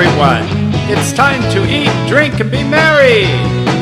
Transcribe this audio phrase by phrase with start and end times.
[0.00, 0.44] everyone.
[0.88, 3.24] It's time to eat, drink, and be merry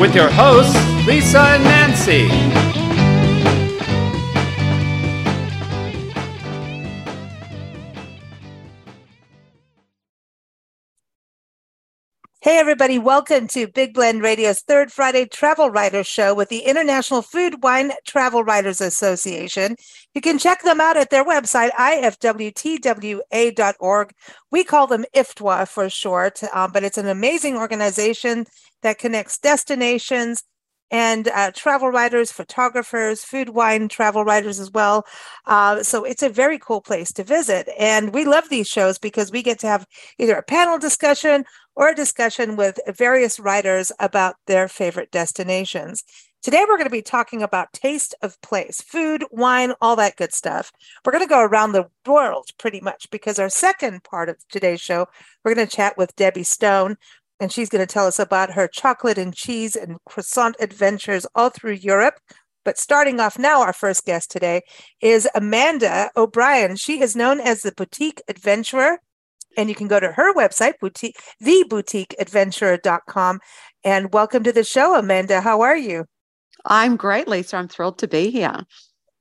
[0.01, 0.75] with your hosts,
[1.07, 2.68] Lisa and Nancy.
[12.49, 17.21] Hey, everybody, welcome to Big Blend Radio's third Friday Travel Writer Show with the International
[17.21, 19.77] Food Wine Travel Writers Association.
[20.15, 22.13] You can check them out at their website, ifwtwa.org.
[24.51, 28.47] We call them IFTWA for short, um, but it's an amazing organization
[28.81, 30.43] that connects destinations
[30.91, 35.05] and uh, travel writers, photographers, food wine travel writers as well.
[35.47, 37.69] Uh, so it's a very cool place to visit.
[37.79, 39.87] And we love these shows because we get to have
[40.19, 41.45] either a panel discussion
[41.79, 46.03] or a discussion with various writers about their favorite destinations.
[46.43, 50.35] Today, we're going to be talking about taste of place, food, wine, all that good
[50.35, 50.73] stuff.
[51.05, 54.81] We're going to go around the world pretty much because our second part of today's
[54.81, 55.07] show,
[55.45, 56.97] we're going to chat with Debbie Stone,
[57.39, 61.51] and she's going to tell us about her chocolate and cheese and croissant adventures all
[61.51, 62.15] through Europe.
[62.65, 64.63] But starting off now, our first guest today
[65.01, 66.75] is Amanda O'Brien.
[66.75, 68.99] She is known as the boutique adventurer
[69.57, 73.41] and you can go to her website, boutique, theboutiqueadventurer.com.
[73.85, 75.41] And welcome to the show, Amanda.
[75.41, 76.05] How are you?
[76.65, 77.57] I'm great, Lisa.
[77.57, 78.65] I'm thrilled to be here.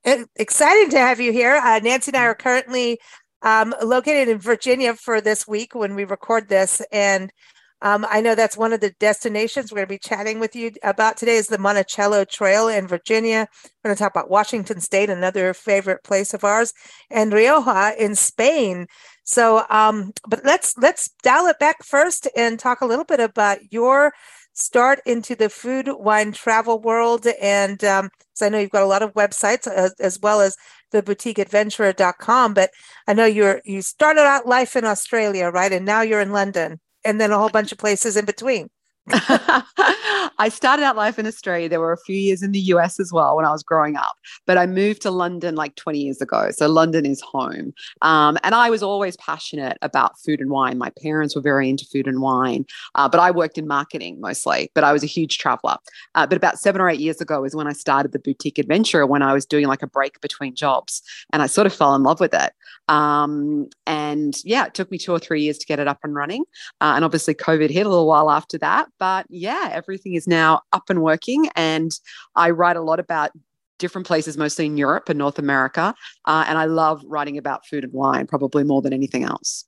[0.04, 1.56] It, exciting to have you here.
[1.56, 2.98] Uh, Nancy and I are currently
[3.42, 6.82] um, located in Virginia for this week when we record this.
[6.92, 7.32] And
[7.80, 10.72] um, I know that's one of the destinations we're going to be chatting with you
[10.82, 13.46] about today is the Monticello Trail in Virginia.
[13.84, 16.72] We're going to talk about Washington State, another favorite place of ours,
[17.10, 18.88] and Rioja in Spain.
[19.28, 23.58] So, um, but let's let's dial it back first and talk a little bit about
[23.70, 24.14] your
[24.54, 27.26] start into the food, wine, travel world.
[27.38, 30.56] And um, so I know you've got a lot of websites as, as well as
[30.92, 32.54] the boutiqueadventurer.com.
[32.54, 32.70] But
[33.06, 35.72] I know you're you started out life in Australia, right?
[35.72, 38.70] And now you're in London, and then a whole bunch of places in between.
[40.40, 41.68] I started out life in Australia.
[41.68, 44.16] There were a few years in the US as well when I was growing up,
[44.46, 46.50] but I moved to London like 20 years ago.
[46.50, 47.72] So London is home.
[48.02, 50.78] Um, and I was always passionate about food and wine.
[50.78, 54.70] My parents were very into food and wine, uh, but I worked in marketing mostly,
[54.74, 55.76] but I was a huge traveler.
[56.14, 59.06] Uh, but about seven or eight years ago is when I started the boutique adventure
[59.06, 61.02] when I was doing like a break between jobs.
[61.32, 62.52] And I sort of fell in love with it.
[62.88, 66.14] Um, and yeah, it took me two or three years to get it up and
[66.14, 66.44] running.
[66.80, 68.88] Uh, and obviously, COVID hit a little while after that.
[68.98, 71.48] But yeah, everything is now up and working.
[71.56, 71.90] And
[72.34, 73.30] I write a lot about
[73.78, 75.94] different places, mostly in Europe and North America.
[76.24, 79.64] Uh, and I love writing about food and wine, probably more than anything else.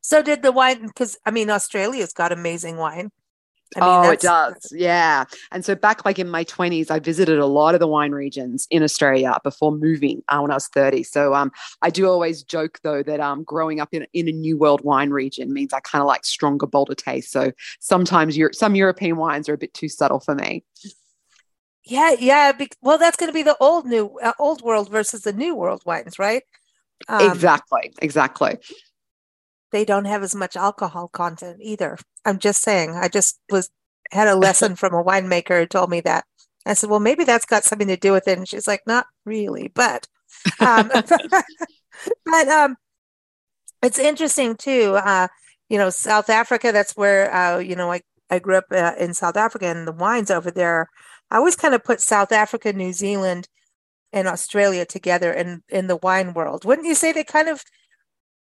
[0.00, 3.10] So, did the wine, because I mean, Australia's got amazing wine.
[3.76, 4.72] I mean, oh, it does.
[4.72, 5.24] Yeah.
[5.50, 8.66] And so back like in my 20s, I visited a lot of the wine regions
[8.70, 11.02] in Australia before moving uh, when I was 30.
[11.02, 11.50] So um,
[11.82, 15.10] I do always joke though that um, growing up in, in a new world wine
[15.10, 17.30] region means I kind of like stronger, bolder taste.
[17.32, 20.64] So sometimes Euro- some European wines are a bit too subtle for me.
[21.84, 22.52] Yeah, yeah.
[22.52, 25.54] Be- well, that's going to be the old new uh, old world versus the new
[25.54, 26.42] world wines, right?
[27.08, 28.58] Um, exactly, exactly
[29.74, 31.98] they don't have as much alcohol content either.
[32.24, 32.92] I'm just saying.
[32.92, 33.70] I just was
[34.12, 36.24] had a lesson from a winemaker who told me that.
[36.64, 38.38] I said, well, maybe that's got something to do with it.
[38.38, 40.06] And she's like, not really, but,
[40.60, 40.88] um,
[42.24, 42.76] but um,
[43.82, 44.94] it's interesting too.
[44.94, 45.26] Uh,
[45.68, 46.70] you know, South Africa.
[46.70, 49.92] That's where uh, you know I I grew up uh, in South Africa, and the
[49.92, 50.88] wines over there.
[51.30, 53.48] I always kind of put South Africa, New Zealand,
[54.12, 56.64] and Australia together in in the wine world.
[56.64, 57.64] Wouldn't you say they kind of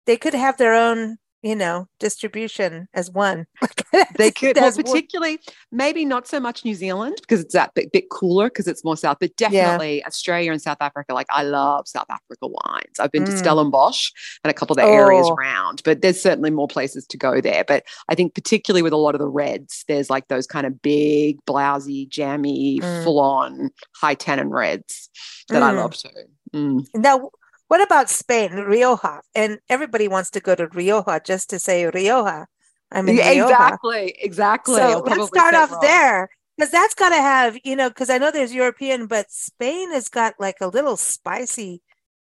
[0.08, 3.46] they could have their own you know distribution as one
[4.16, 5.54] they could well, particularly one.
[5.70, 8.96] maybe not so much new zealand because it's that bit, bit cooler because it's more
[8.96, 10.06] south but definitely yeah.
[10.06, 13.30] australia and south africa like i love south africa wines i've been mm.
[13.30, 14.10] to stellenbosch
[14.42, 14.92] and a couple of the oh.
[14.92, 18.92] areas around but there's certainly more places to go there but i think particularly with
[18.92, 23.04] a lot of the reds there's like those kind of big blousy jammy mm.
[23.04, 25.08] full on high tannin reds
[25.50, 25.66] that mm.
[25.66, 26.08] i love too
[26.52, 26.84] mm.
[26.96, 27.30] now
[27.68, 29.20] what about Spain, Rioja?
[29.34, 32.46] And everybody wants to go to Rioja just to say Rioja.
[32.90, 34.76] I mean, yeah, exactly, exactly.
[34.76, 35.80] So let's start off wrong.
[35.82, 39.92] there because that's got to have, you know, because I know there's European, but Spain
[39.92, 41.82] has got like a little spicy,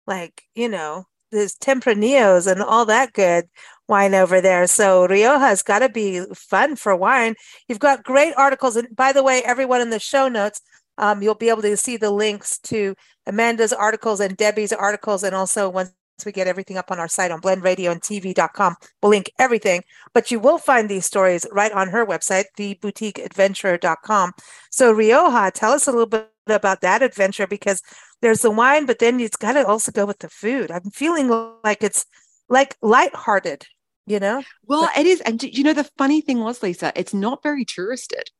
[0.06, 3.46] like, you know, there's Tempranillos and all that good
[3.88, 4.66] wine over there.
[4.66, 7.34] So Rioja's got to be fun for wine.
[7.68, 8.76] You've got great articles.
[8.76, 10.60] And by the way, everyone in the show notes,
[10.98, 12.94] um, you'll be able to see the links to
[13.26, 15.22] Amanda's articles and Debbie's articles.
[15.22, 15.92] And also once
[16.24, 19.82] we get everything up on our site on blendradioandtv.com, we'll link everything.
[20.14, 24.32] But you will find these stories right on her website, theboutiqueadventurer.com.
[24.70, 27.82] So Rioja, tell us a little bit about that adventure because
[28.22, 30.70] there's the wine, but then it's got to also go with the food.
[30.70, 31.28] I'm feeling
[31.62, 32.06] like it's
[32.48, 33.66] like lighthearted
[34.06, 34.42] you know?
[34.64, 35.20] Well, it is.
[35.22, 38.30] And you know, the funny thing was, Lisa, it's not very touristed,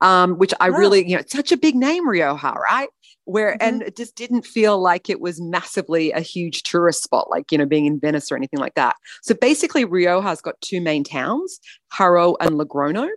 [0.00, 0.72] um, which I Oh.
[0.72, 2.88] really, you know, it's such a big name, Rioja, right?
[3.24, 3.56] Where, Mhm.
[3.60, 7.58] and it just didn't feel like it was massively a huge tourist spot, like, you
[7.58, 8.94] know, being in Venice or anything like that.
[9.22, 11.58] So basically, Rioja's got two main towns,
[11.92, 13.08] Haro and Logrono.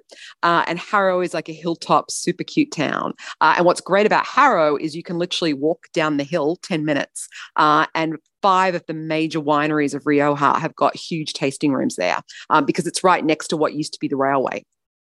[0.41, 3.13] Uh, and Haro is like a hilltop, super cute town.
[3.39, 6.85] Uh, and what's great about Haro is you can literally walk down the hill 10
[6.85, 7.27] minutes.
[7.55, 12.19] Uh, and five of the major wineries of Rioja have got huge tasting rooms there
[12.49, 14.63] um, because it's right next to what used to be the railway.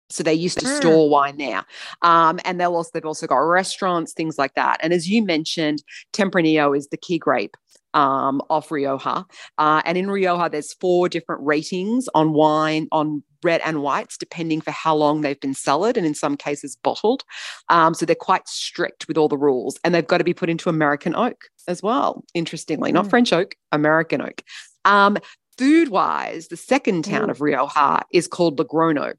[0.09, 0.77] So they used to Mm.
[0.77, 1.65] store wine there,
[2.01, 4.79] um, and they'll also they've also got restaurants, things like that.
[4.83, 7.57] And as you mentioned, Tempranillo is the key grape
[7.95, 9.25] um, of Rioja.
[9.57, 14.59] Uh, and in Rioja, there's four different ratings on wine, on red and whites, depending
[14.59, 17.23] for how long they've been cellared and in some cases bottled.
[17.69, 19.79] Um, so they're quite strict with all the rules.
[19.83, 23.09] And they've got to be put into American oak as well, interestingly, not Mm.
[23.11, 24.43] French oak, American oak.
[24.83, 25.17] Um,
[25.57, 27.31] Food wise, the second town Ooh.
[27.31, 29.13] of Rioja is called Logrono.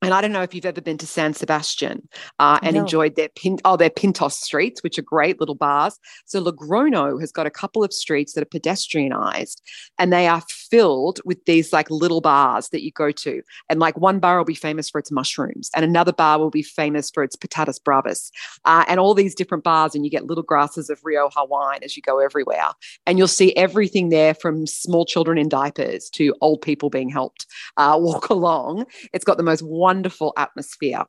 [0.00, 2.08] And I don't know if you've ever been to San Sebastian
[2.38, 2.82] uh, and No.
[2.82, 5.98] enjoyed their pin- oh their Pintxos streets, which are great little bars.
[6.24, 9.60] So Logrono has got a couple of streets that are pedestrianized,
[9.98, 13.42] and they are filled with these like little bars that you go to.
[13.68, 16.62] And like one bar will be famous for its mushrooms, and another bar will be
[16.62, 18.30] famous for its patatas bravas,
[18.64, 19.96] uh, and all these different bars.
[19.96, 22.68] And you get little glasses of Rioja wine as you go everywhere,
[23.04, 27.46] and you'll see everything there from small children in diapers to old people being helped
[27.76, 28.86] uh, walk along.
[29.12, 31.04] It's got the most wonderful atmosphere.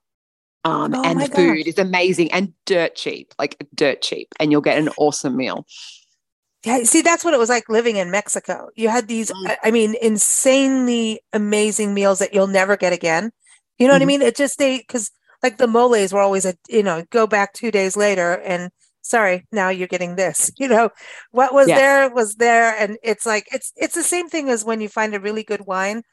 [0.66, 1.68] Um, Oh and the food gosh.
[1.68, 5.66] is amazing and dirt cheap, like dirt cheap, and you'll get an awesome meal.
[6.66, 8.70] Yeah, see, that's what it was like living in Mexico.
[8.76, 9.58] You had these, Mm.
[9.64, 13.32] I- mean, insanely amazing meals that you'll never get again.
[13.78, 14.08] You know what I Mhm.
[14.08, 14.22] mean?
[14.22, 15.12] It just they because
[15.42, 18.72] like the moles were always a you know go back two days later and
[19.02, 20.52] sorry now you're getting this.
[20.60, 20.90] You know
[21.32, 21.78] what was Yeah.
[21.78, 25.16] there was there, and it's like it's it's the same thing as when you find
[25.16, 26.04] a really good wine,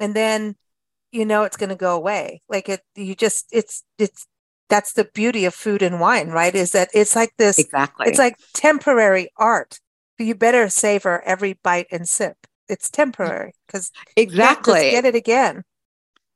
[0.00, 0.56] and then
[1.12, 2.42] you know it's going to go away.
[2.48, 4.26] Like it, you just it's it's
[4.68, 6.54] that's the beauty of food and wine, right?
[6.54, 8.08] Is that it's like this Exactly.
[8.08, 9.78] it's like temporary art.
[10.18, 12.36] You better savor every bite and sip.
[12.68, 14.90] It's temporary because exactly.
[14.90, 15.62] get it again.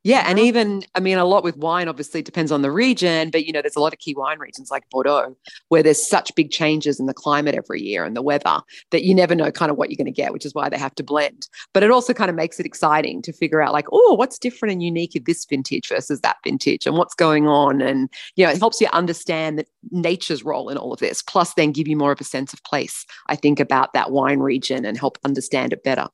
[0.07, 3.45] Yeah, and even I mean, a lot with wine obviously depends on the region, but
[3.45, 5.35] you know, there's a lot of key wine regions like Bordeaux
[5.67, 8.61] where there's such big changes in the climate every year and the weather
[8.91, 10.77] that you never know kind of what you're going to get, which is why they
[10.77, 11.49] have to blend.
[11.73, 14.71] But it also kind of makes it exciting to figure out like, oh, what's different
[14.71, 18.51] and unique in this vintage versus that vintage, and what's going on, and you know,
[18.51, 21.21] it helps you understand that nature's role in all of this.
[21.21, 23.05] Plus, then give you more of a sense of place.
[23.27, 26.07] I think about that wine region and help understand it better.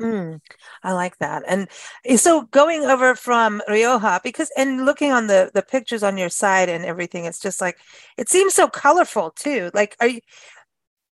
[0.00, 0.40] Mm,
[0.82, 1.42] I like that.
[1.46, 1.68] And
[2.04, 6.30] eh, so going over from Rioja, because and looking on the the pictures on your
[6.30, 7.78] side and everything, it's just like
[8.16, 9.70] it seems so colorful too.
[9.74, 10.20] Like are you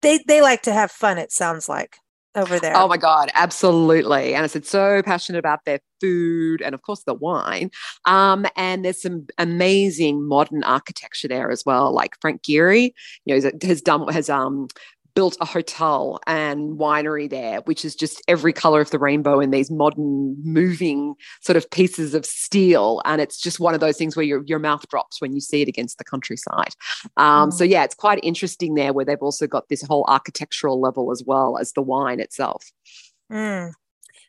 [0.03, 1.97] they they like to have fun, it sounds like
[2.37, 2.77] over there.
[2.77, 4.35] Oh my God, absolutely.
[4.35, 7.71] And I said, so passionate about their food and, of course, the wine.
[8.07, 11.93] Um, and there's some amazing modern architecture there as well.
[11.93, 12.93] Like Frank Gehry,
[13.25, 14.69] you know, has done, has, um,
[15.15, 19.51] built a hotel and winery there, which is just every color of the rainbow in
[19.51, 23.01] these modern moving sort of pieces of steel.
[23.05, 25.63] And it's just one of those things where your, your mouth drops when you see
[25.63, 26.75] it against the countryside.
[27.17, 31.13] Um, So, yeah, it's quite interesting there where they've also got this whole architectural level
[31.13, 32.65] as well as the wine itself.
[33.31, 33.73] Mm.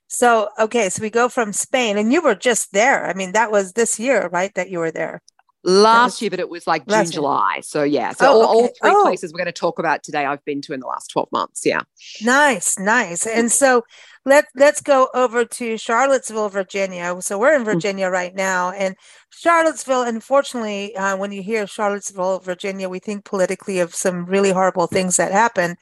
[0.08, 3.08] So okay, so we go from Spain, and you were just there.
[3.08, 4.54] I mean, that was this year, right?
[4.56, 5.22] That you were there.
[5.66, 7.12] Last was- year, but it was like June.
[7.12, 7.60] July.
[7.64, 9.02] So yeah, so Oh, all, all three Oh.
[9.04, 11.66] places we're going to talk about today, I've been to in the last twelve months.
[11.66, 11.82] Yeah.
[12.24, 13.26] Nice, nice.
[13.28, 13.84] And so
[14.26, 17.16] let let's go over to Charlottesville, Virginia.
[17.22, 17.66] So we're in Mm.
[17.74, 18.96] Virginia right now, and
[19.32, 20.04] Charlottesville.
[20.04, 25.18] Unfortunately, uh, when you hear Charlottesville, Virginia, we think politically of some really horrible things
[25.18, 25.76] that happen.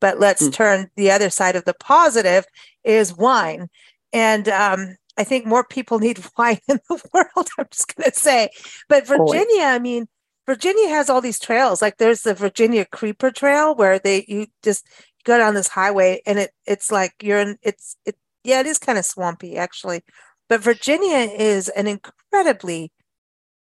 [0.00, 0.52] But let's Mm.
[0.52, 2.44] turn the other side of the positive
[2.84, 3.68] is wine,
[4.12, 7.48] and um, I think more people need wine in the world.
[7.58, 8.50] I'm just going to say,
[8.88, 9.06] but.
[9.06, 10.08] Virginia, I mean.
[10.46, 11.80] Virginia has all these trails.
[11.80, 14.84] Like there's the Virginia Creeper Trail where they you just
[15.24, 18.78] go down this highway and it it's like you're in it's it yeah it is
[18.78, 20.02] kind of swampy actually
[20.48, 22.92] but virginia is an incredibly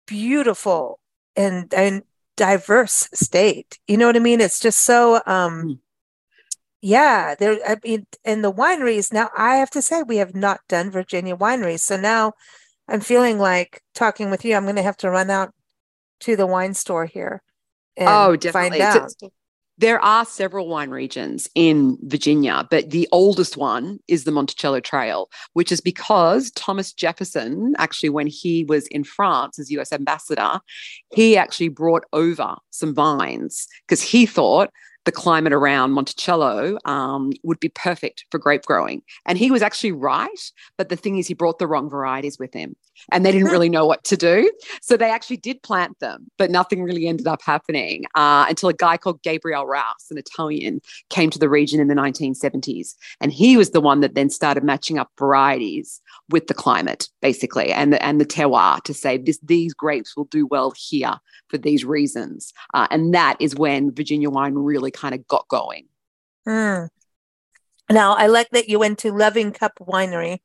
[0.07, 1.01] beautiful
[1.37, 2.03] and and
[2.37, 5.79] diverse state you know what i mean it's just so um Mm.
[6.83, 10.61] Yeah there i mean and the wineries now i have to say we have not
[10.69, 12.33] done virginia wineries so now
[12.89, 15.53] i'm feeling like talking with you i'm going to have to run out
[16.21, 17.43] to the wine store here
[17.99, 18.83] oh, and Oh, find definitely.
[18.83, 19.31] out So-
[19.79, 25.31] There are several wine regions in Virginia, but the oldest one is the Monticello Trail,
[25.55, 30.61] which is because Thomas Jefferson, actually, when he was in France as US ambassador,
[31.15, 34.71] he actually brought over some vines because he thought
[35.05, 39.03] the climate around Monticello um, would be perfect for grape growing.
[39.27, 40.53] And he was actually right.
[40.77, 42.77] But the thing is, he brought the wrong varieties with him
[43.11, 44.51] and they didn't really know what to do.
[44.83, 48.75] So they actually did plant them, but nothing really ended up happening uh, until a
[48.75, 52.95] guy called Gabriel Rausse, an Italian, came to the region in the 1970s.
[53.21, 57.73] And he was the one that then started matching up varieties with the climate, basically,
[57.73, 61.15] and the, and the terroir to say this, these grapes will do well here
[61.49, 62.53] for these reasons.
[62.75, 65.87] Uh, and that is when Virginia wine really kind of got going.
[66.47, 66.89] Mm.
[67.91, 70.39] Now, I like that you went to Loving Cup Winery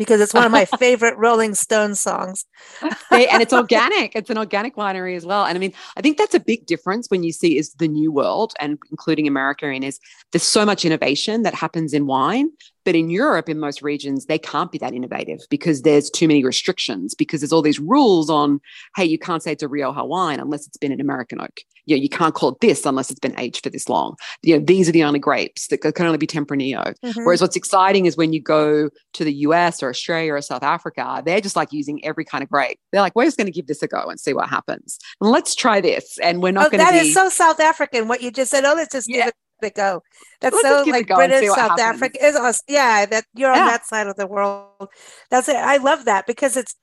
[0.00, 2.46] because it's one of my favorite Rolling Stones songs.
[2.82, 4.16] and it's organic.
[4.16, 5.44] It's an organic winery as well.
[5.44, 8.10] And I mean, I think that's a big difference when you see is the new
[8.10, 10.00] world and including America in is
[10.32, 12.50] there's so much innovation that happens in wine
[12.84, 16.44] but in Europe, in most regions, they can't be that innovative because there's too many
[16.44, 18.60] restrictions, because there's all these rules on,
[18.96, 21.60] hey, you can't say it's a Rioja wine unless it's been an American oak.
[21.86, 24.16] You know, you can't call it this unless it's been aged for this long.
[24.42, 26.94] You know, these are the only grapes that can only be Tempranillo.
[27.04, 27.24] Mm-hmm.
[27.24, 31.22] Whereas what's exciting is when you go to the US or Australia or South Africa,
[31.24, 32.78] they're just like using every kind of grape.
[32.92, 34.98] They're like, we're just going to give this a go and see what happens.
[35.20, 36.18] And let's try this.
[36.22, 36.98] And we're not oh, going to be.
[36.98, 38.64] That is so South African, what you just said.
[38.64, 39.16] Oh, let's just yeah.
[39.16, 40.02] give it it go.
[40.40, 42.62] That's Let's so like British, South Africa is us.
[42.68, 43.60] Yeah, that you're yeah.
[43.60, 44.88] on that side of the world.
[45.30, 45.56] That's it.
[45.56, 46.74] I love that because it's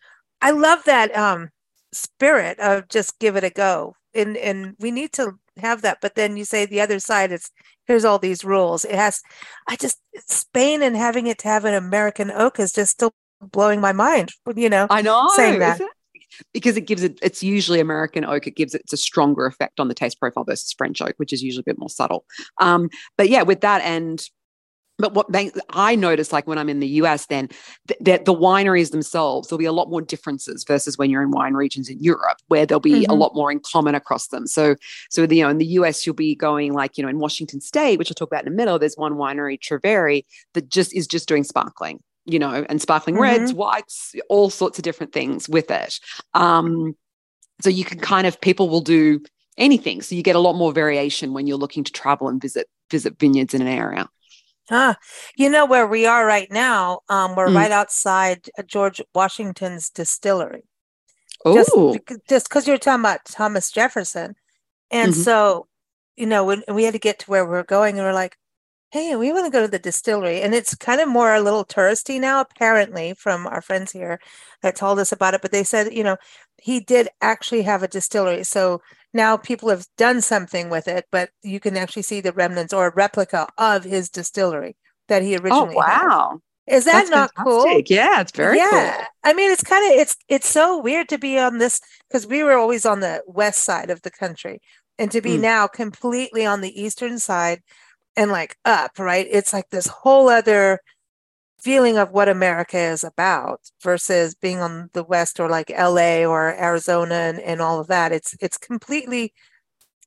[0.42, 1.50] I love that um
[1.92, 3.96] spirit of just give it a go.
[4.14, 6.00] And and we need to have that.
[6.02, 7.52] But then you say the other side it's
[7.86, 8.86] here's all these rules.
[8.86, 9.22] It has
[9.68, 13.82] I just Spain and having it to have an American oak is just still blowing
[13.82, 14.32] my mind.
[14.56, 15.82] You know, I know saying that
[16.54, 18.48] because it gives it it's usually American oak.
[18.48, 21.34] It gives it, it's a stronger effect on the taste profile versus French oak, which
[21.34, 22.26] is usually a bit more subtle.
[22.60, 24.22] Um, but yeah, with that and
[24.98, 27.50] but what they, I notice, like when I'm in the US, then
[27.88, 31.32] th- that the wineries themselves, there'll be a lot more differences versus when you're in
[31.32, 33.12] wine regions in Europe, where there'll be mm-hmm.
[33.12, 34.48] a lot more in common across them.
[34.48, 34.76] So,
[35.10, 38.00] so you know, in the US, you'll be going like, you know, in Washington State,
[38.00, 38.80] which I'll talk about in a minute.
[38.80, 43.24] There's one winery, Treveri, that just is just doing sparkling you know, and sparkling mm-hmm.
[43.24, 46.00] reds, whites, all sorts of different things with it.
[46.34, 46.96] Um,
[47.62, 49.22] so you can kind of people will do
[49.58, 50.02] anything.
[50.02, 53.18] So you get a lot more variation when you're looking to travel and visit visit
[53.20, 54.10] vineyards in an area.
[54.70, 54.98] Ah,
[55.38, 57.00] you know where we are right now.
[57.10, 57.56] Um, we're mm.
[57.56, 60.64] right outside George Washington's distillery.
[61.46, 61.96] Oh,
[62.28, 64.36] just because you're talking about Thomas Jefferson,
[64.92, 65.22] and mm-hmm.
[65.22, 65.68] so
[66.18, 68.38] you know when we had to get to where we we're going, and we're like,
[68.92, 70.42] hey, we want to go to the distillery.
[70.42, 74.20] And it's kind of more a little touristy now, apparently, from our friends here
[74.62, 75.42] that told us about it.
[75.42, 76.18] But they said, you know,
[76.62, 78.44] he did actually have a distillery.
[78.44, 78.82] So
[79.14, 82.88] now people have done something with it, but you can actually see the remnants or
[82.88, 84.78] a replica of his distillery
[85.08, 86.30] that he oh, originally Oh, wow.
[86.32, 86.40] Had.
[86.68, 87.64] Is that That's not fantastic.
[87.64, 87.82] cool?
[87.96, 88.96] Yeah, it's very yeah.
[88.98, 89.06] Cool.
[89.24, 91.80] I mean, it's kind of it's it's so weird to be on this
[92.10, 94.60] because we were always on the west side of the country,
[95.00, 95.42] and to be mm.
[95.42, 97.62] now completely on the eastern side
[98.18, 99.28] and like up, right?
[99.32, 100.80] It's like this whole other
[101.60, 106.54] feeling of what America is about versus being on the West or like LA or
[106.60, 108.12] Arizona and, and all of that.
[108.12, 109.34] It's it's completely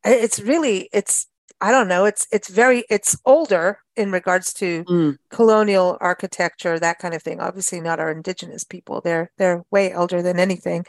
[0.04, 1.26] it's really it's
[1.60, 5.18] I don't know, it's it's very it's older in regards to mm.
[5.28, 7.38] colonial architecture, that kind of thing.
[7.40, 9.00] Obviously not our indigenous people.
[9.02, 10.86] They're they're way older than anything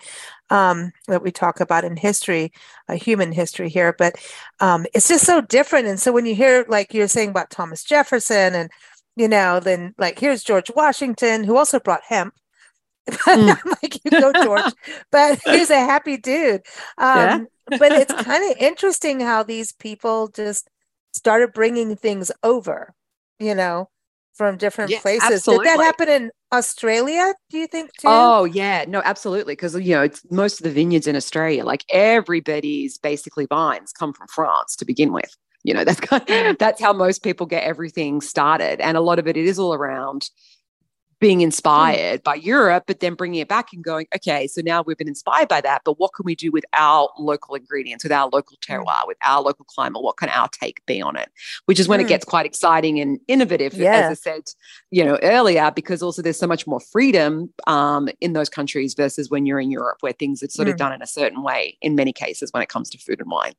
[0.50, 2.54] um, that we talk about in history,
[2.88, 3.94] uh, human history here.
[3.98, 4.16] But
[4.62, 5.88] um, it's just so different.
[5.88, 8.70] And so when you hear like you're saying about Thomas Jefferson and
[9.18, 12.34] you know, then like here's George Washington, who also brought hemp.
[13.12, 13.58] Mm.
[13.82, 14.74] like you go, George,
[15.12, 16.62] but he's a happy dude.
[16.98, 17.40] Um, yeah.
[17.80, 20.70] But it's kind of interesting how these people just
[21.14, 22.94] started bringing things over
[23.42, 23.90] you know,
[24.34, 25.30] from different yeah, places.
[25.30, 25.66] Absolutely.
[25.66, 28.08] Did that happen in Australia, do you think too?
[28.08, 28.86] Oh, yeah.
[28.88, 29.54] No, absolutely.
[29.54, 34.14] Because, you know, it's most of the vineyards in Australia, like everybody's basically vines come
[34.14, 35.36] from France to begin with.
[35.64, 36.58] You know, that's kind of, mm.
[36.58, 38.80] that's how most people get everything started.
[38.80, 40.30] And a lot of it, it is all around
[41.22, 41.44] being hmm.
[41.44, 42.24] inspired mm.
[42.24, 45.48] by Europe, but then bringing it back and going, okay, so now we've been inspired
[45.48, 48.74] by that, but what can we do with our local ingredients, with our local hmm.
[48.74, 49.08] terroir, mm.
[49.08, 50.02] with our local climate?
[50.02, 51.30] What can our take be on it?
[51.66, 52.04] Which is when mm.
[52.04, 53.94] it gets quite exciting and innovative, yeah.
[53.94, 54.42] as I said,
[54.90, 59.30] you know, earlier, because also there's so much more freedom um, in those countries versus
[59.30, 61.96] when you're in Europe, where things are sort of done in a certain way in
[61.96, 63.54] many cases when it comes to food and wine.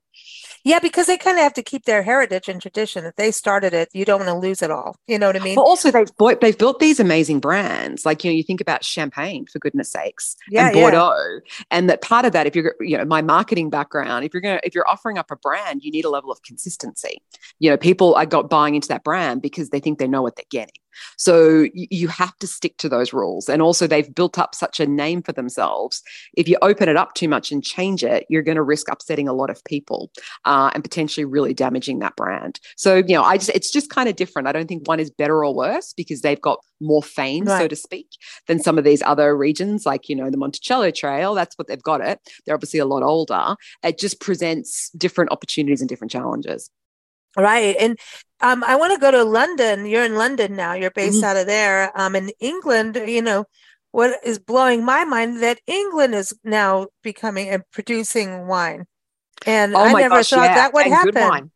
[0.65, 3.05] Yeah, because they kind of have to keep their heritage and tradition.
[3.05, 4.97] If they started it, you don't want to lose it all.
[5.07, 5.57] You know what I mean?
[5.57, 8.07] But also, they've bought, they've built these amazing brands.
[8.07, 11.65] Like you know, you think about champagne for goodness sakes, yeah, and Bordeaux, yeah.
[11.71, 12.47] and that part of that.
[12.47, 15.37] If you're, you know, my marketing background, if you're gonna, if you're offering up a
[15.37, 17.19] brand, you need a level of consistency.
[17.59, 20.37] You know, people are got buying into that brand because they think they know what
[20.37, 20.82] they're getting
[21.17, 23.49] So you have to stick to those rules.
[23.49, 26.03] And also, they've built up such a name for themselves.
[26.37, 29.29] If you open it up too much and change it, you're going to risk upsetting
[29.29, 30.11] a lot of people
[30.45, 32.61] uh, and potentially really damaging that brand.
[32.77, 34.49] So, you know, I just, it's just kind of different.
[34.49, 37.61] I don't think one is better or worse because they've got more fame, right.
[37.61, 38.09] so to speak,
[38.49, 41.35] than some of these other regions, like, you know, the Monticello Trail.
[41.35, 42.19] That's what they've got it.
[42.45, 43.57] They're obviously a lot older.
[43.83, 46.71] It just presents different opportunities and different challenges.
[47.37, 47.77] Right.
[47.79, 47.99] And
[48.43, 49.87] um, I want to go to London.
[49.87, 50.75] You're in London now.
[50.75, 51.25] You're based mm-hmm.
[51.25, 51.93] out of there.
[51.99, 53.47] Um, in England, you know,
[53.93, 58.87] what is blowing my mind that England is now becoming and producing wine.
[59.47, 60.55] And oh I never gosh, thought yeah.
[60.55, 61.51] that would and happen.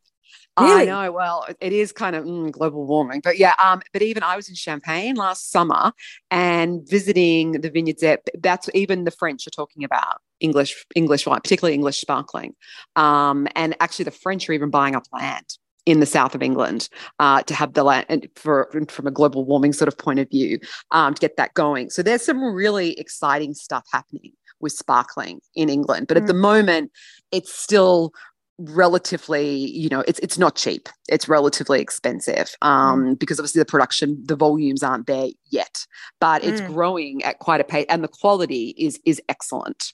[0.58, 0.82] Really?
[0.82, 1.12] I know.
[1.12, 3.52] Well, it is kind of mm, global warming, but yeah.
[3.62, 5.92] Um, but even I was in Champagne last summer
[6.30, 8.20] and visiting the vineyards there.
[8.38, 12.54] That's even the French are talking about English English wine, particularly English sparkling.
[12.96, 16.88] Um, and actually, the French are even buying up land in the south of England
[17.20, 20.58] uh, to have the land for from a global warming sort of point of view
[20.90, 21.88] um, to get that going.
[21.90, 26.20] So there's some really exciting stuff happening with sparkling in England, but mm.
[26.22, 26.90] at the moment
[27.32, 28.12] it's still
[28.58, 33.18] relatively you know it's it's not cheap it's relatively expensive um mm.
[33.18, 35.86] because obviously the production the volumes aren't there yet
[36.20, 36.68] but it's mm.
[36.68, 39.92] growing at quite a pace and the quality is is excellent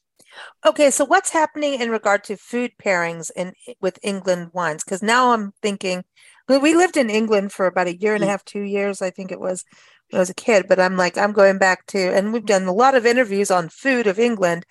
[0.65, 4.85] Okay, so what's happening in regard to food pairings in with England wines?
[4.85, 6.05] Because now I'm thinking,
[6.49, 8.31] we lived in England for about a year and a mm.
[8.31, 9.65] half, two years, I think it was
[10.11, 10.67] when I was a kid.
[10.69, 13.69] But I'm like, I'm going back to, and we've done a lot of interviews on
[13.69, 14.65] food of England.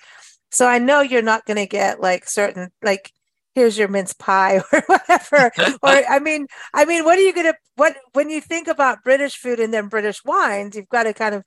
[0.52, 3.12] So I know you're not going to get like certain like
[3.56, 5.52] here's your mince pie or whatever.
[5.82, 9.38] or I mean, I mean, what are you gonna what when you think about British
[9.38, 11.44] food and then British wines, you've got to kind of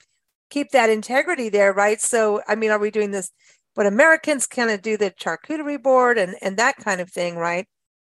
[0.50, 2.00] keep that integrity there, right?
[2.00, 3.30] So I mean, are we doing this
[3.74, 7.66] but Americans kind of do the charcuterie board and and that kind of thing, right?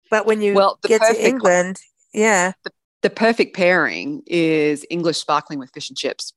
[0.10, 1.78] But when you well, get to England,
[2.14, 2.54] yeah.
[2.64, 6.34] The, the, perfect pairing is English sparkling with fish and chips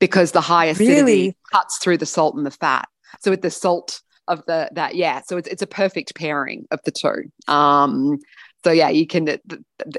[0.00, 1.36] because the high acidity really?
[1.52, 2.88] cuts through the salt and the fat.
[3.20, 6.80] So with the salt of the that yeah, so it's it's a perfect pairing of
[6.84, 7.30] the two.
[7.52, 8.18] Um
[8.64, 9.28] so yeah, you can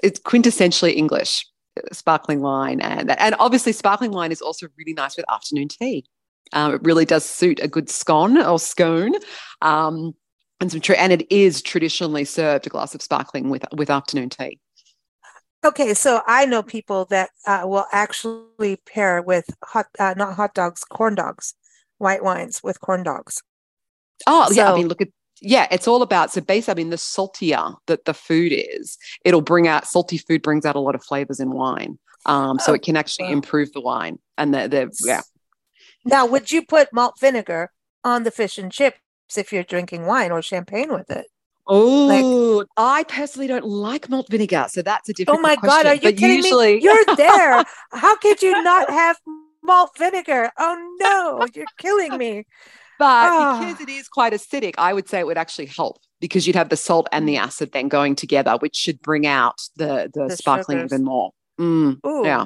[0.03, 1.46] it's quintessentially English
[1.91, 6.05] sparkling wine and and obviously sparkling wine is also really nice with afternoon tea.
[6.53, 9.14] Um, it really does suit a good scone or scone.
[9.62, 10.14] Um,
[10.62, 14.60] and some and it is traditionally served a glass of sparkling with with afternoon tea.
[15.66, 20.53] Okay, so I know people that uh, will actually pair with hot, uh, not hot
[20.53, 21.55] dogs, corn dogs,
[21.98, 23.42] white wines with corn dogs.
[24.27, 25.10] Oh so, yeah, I mean, look at
[25.42, 29.42] yeah, it's all about so basically, I mean, the saltier that the food is, it'll
[29.42, 31.98] bring out salty food brings out a lot of flavors in wine.
[32.25, 35.22] Um, so oh, it can actually improve the wine and the the yeah.
[36.05, 37.72] Now, would you put malt vinegar
[38.03, 39.00] on the fish and chips
[39.35, 41.25] if you're drinking wine or champagne with it?
[41.68, 45.39] Oh, like, I personally don't like malt vinegar, so that's a different.
[45.39, 45.83] Oh my question.
[45.83, 46.75] god, are you but kidding usually...
[46.75, 46.81] me?
[46.83, 47.63] You're there.
[47.91, 49.18] How could you not have
[49.63, 50.51] malt vinegar?
[50.59, 52.46] Oh no, you're killing me.
[53.00, 53.59] But oh.
[53.59, 56.70] because it is quite acidic, I would say it would actually help because you'd have
[56.70, 60.37] the salt and the acid then going together, which should bring out the the, the
[60.37, 60.94] sparkling sugars.
[60.94, 61.31] even more.
[61.59, 62.46] Mm, yeah.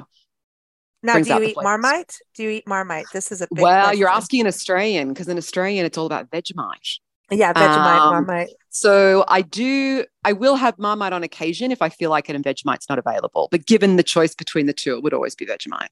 [1.02, 2.18] Now, do you eat Marmite?
[2.34, 3.06] Do you eat Marmite?
[3.12, 3.84] This is a well.
[3.84, 3.98] Question.
[3.98, 6.98] You're asking an Australian because in Australian it's all about Vegemite.
[7.30, 8.50] Yeah, Vegemite, um, Marmite.
[8.70, 10.04] So I do.
[10.24, 13.48] I will have Marmite on occasion if I feel like it and Vegemite's not available.
[13.50, 15.88] But given the choice between the two, it would always be Vegemite.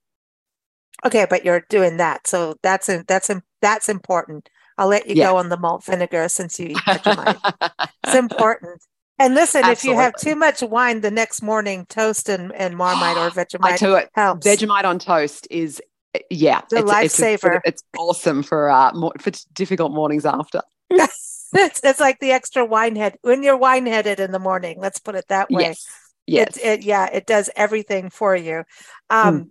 [1.07, 4.51] Okay, but you're doing that, so that's a, that's a, that's important.
[4.79, 5.29] I'll let you yeah.
[5.29, 7.89] go on the malt vinegar since you eat Vegemite.
[8.05, 8.83] it's important.
[9.19, 9.73] And listen, Absolutely.
[9.73, 13.65] if you have too much wine the next morning, toast and, and Marmite or Vegemite
[13.65, 14.47] I tell you helps.
[14.47, 15.83] Vegemite on toast is
[16.31, 17.61] yeah, the it's, lifesaver.
[17.65, 20.63] It's, it's, awesome for uh more, for difficult mornings after.
[20.91, 24.79] it's, it's like the extra wine head when you're wine headed in the morning.
[24.81, 25.63] Let's put it that way.
[25.63, 25.87] Yes.
[26.27, 26.57] Yes.
[26.59, 28.65] It, it, yeah, it does everything for you.
[29.09, 29.49] Um, mm.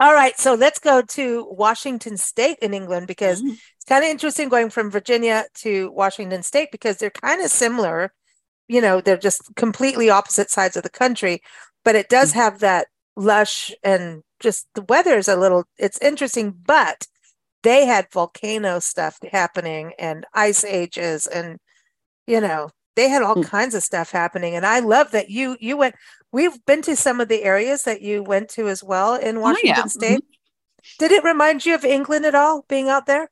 [0.00, 3.50] All right, so let's go to Washington State in England because mm.
[3.52, 8.12] it's kind of interesting going from Virginia to Washington State because they're kind of similar
[8.70, 11.42] you know they're just completely opposite sides of the country
[11.84, 12.36] but it does mm.
[12.36, 17.06] have that lush and just the weather is a little it's interesting but
[17.62, 21.58] they had volcano stuff happening and ice ages and
[22.26, 23.44] you know they had all mm.
[23.44, 25.96] kinds of stuff happening and i love that you you went
[26.32, 29.74] we've been to some of the areas that you went to as well in washington
[29.76, 29.86] oh, yeah.
[29.86, 30.96] state mm-hmm.
[31.00, 33.28] did it remind you of england at all being out there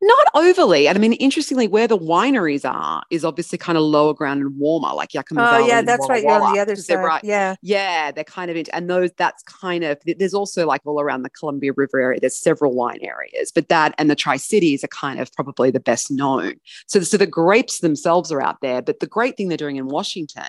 [0.00, 0.86] not overly.
[0.86, 4.56] And I mean, interestingly, where the wineries are is obviously kind of lower ground and
[4.58, 5.68] warmer, like Yakima oh, Valley.
[5.68, 6.24] yeah, that's Walla right.
[6.24, 6.94] Walla, You're on the other side.
[6.96, 7.24] Right.
[7.24, 7.56] Yeah.
[7.62, 11.22] Yeah, they're kind of, into, and those, that's kind of, there's also like all around
[11.22, 14.88] the Columbia River area, there's several wine areas, but that and the Tri Cities are
[14.88, 16.54] kind of probably the best known.
[16.86, 18.82] So, so the grapes themselves are out there.
[18.82, 20.44] But the great thing they're doing in Washington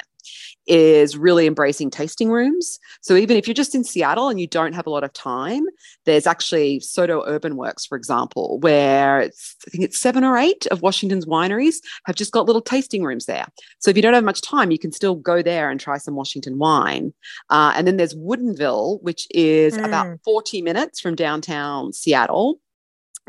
[0.68, 2.80] is really embracing tasting rooms.
[3.02, 5.64] So even if you're just in Seattle and you don't have a lot of time,
[6.06, 10.68] there's actually SoDo Urban Works, for example, where it's, I think it's seven or eight
[10.68, 13.46] of Washington's wineries have just got little tasting rooms there.
[13.80, 16.16] So if you don't have much time, you can still go there and try some
[16.16, 17.14] Washington wine.
[17.50, 19.86] Uh, and then there's Woodinville, which is mm.
[19.86, 22.60] about 40 minutes from downtown Seattle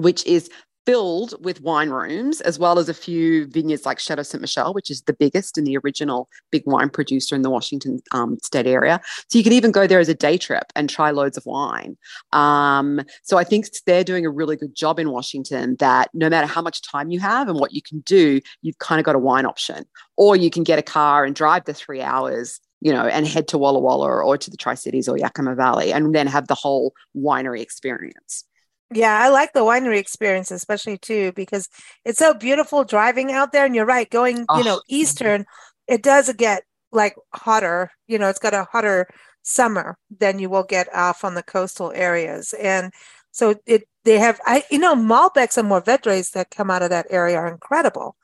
[0.01, 0.51] which is
[0.87, 4.41] filled with wine rooms, as well as a few vineyards like Chateau Ste.
[4.41, 8.39] Michelle, which is the biggest and the original big wine producer in the Washington um,
[8.43, 9.01] state area.
[9.29, 11.97] So you can even go there as a day trip and try loads of wine.
[12.33, 16.47] Um, so I think they're doing a really good job in Washington that no matter
[16.47, 19.19] how much time you have and what you can do, you've kind of got a
[19.19, 19.85] wine option.
[20.17, 23.47] Or you can get a car and drive the three hours you know, and head
[23.49, 26.55] to Walla Walla or to the Tri Cities or Yakima Valley and then have the
[26.55, 28.45] whole winery experience.
[28.93, 31.69] Yeah, I like the winery experience, especially too, because
[32.05, 33.65] it's so beautiful driving out there.
[33.65, 34.59] And you're right, going, oh.
[34.59, 34.95] you know, mm-hmm.
[34.95, 35.47] eastern,
[35.87, 37.91] it does get like hotter.
[38.09, 39.07] You know, it's got a hotter
[39.43, 42.53] summer than you will get off on the coastal areas.
[42.55, 42.93] And
[43.31, 47.07] so it they have I you know, Malbecs and Mourvedres that come out of that
[47.11, 48.17] area are incredible.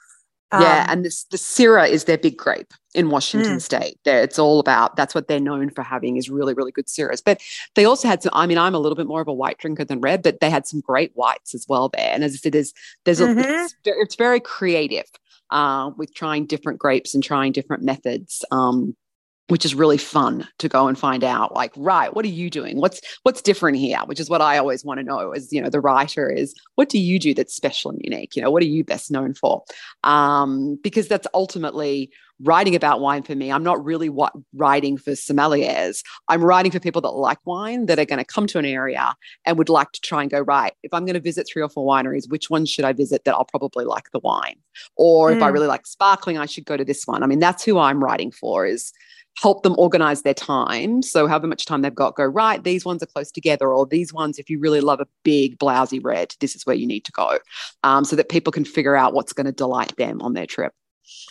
[0.52, 3.60] Yeah, um, and this the Syrah is their big grape in Washington mm.
[3.60, 3.98] State.
[4.04, 7.20] There, it's all about that's what they're known for having is really, really good Syrahs.
[7.24, 7.40] But
[7.74, 8.30] they also had some.
[8.32, 10.48] I mean, I'm a little bit more of a white drinker than red, but they
[10.48, 12.10] had some great whites as well there.
[12.12, 12.72] And as I said, there's
[13.04, 13.38] there's mm-hmm.
[13.38, 15.06] a, it's, it's, very creative
[15.50, 18.44] uh, with trying different grapes and trying different methods.
[18.52, 18.96] Um,
[19.48, 22.80] which is really fun to go and find out like right what are you doing?
[22.80, 23.98] What's what's different here?
[24.06, 26.88] Which is what i always want to know as you know the writer is what
[26.88, 28.36] do you do that's special and unique?
[28.36, 29.62] You know what are you best known for?
[30.04, 32.10] Um, because that's ultimately
[32.42, 33.50] writing about wine for me.
[33.50, 36.02] I'm not really what writing for sommeliers.
[36.28, 39.14] I'm writing for people that like wine that are going to come to an area
[39.44, 41.68] and would like to try and go right if i'm going to visit three or
[41.68, 44.56] four wineries which ones should i visit that i'll probably like the wine?
[44.96, 45.36] Or mm.
[45.36, 45.52] if i mm.
[45.52, 47.22] really like sparkling i should go to this one.
[47.22, 48.92] I mean that's who i'm writing for is
[49.36, 51.02] help them organize their time.
[51.02, 52.62] So, however much time they've got, go right.
[52.62, 56.02] These ones are close together, or these ones, if you really love a big, blousy
[56.02, 57.38] red, this is where you need to go,
[57.82, 60.72] um, so that people can figure out what's going to delight them on their trip.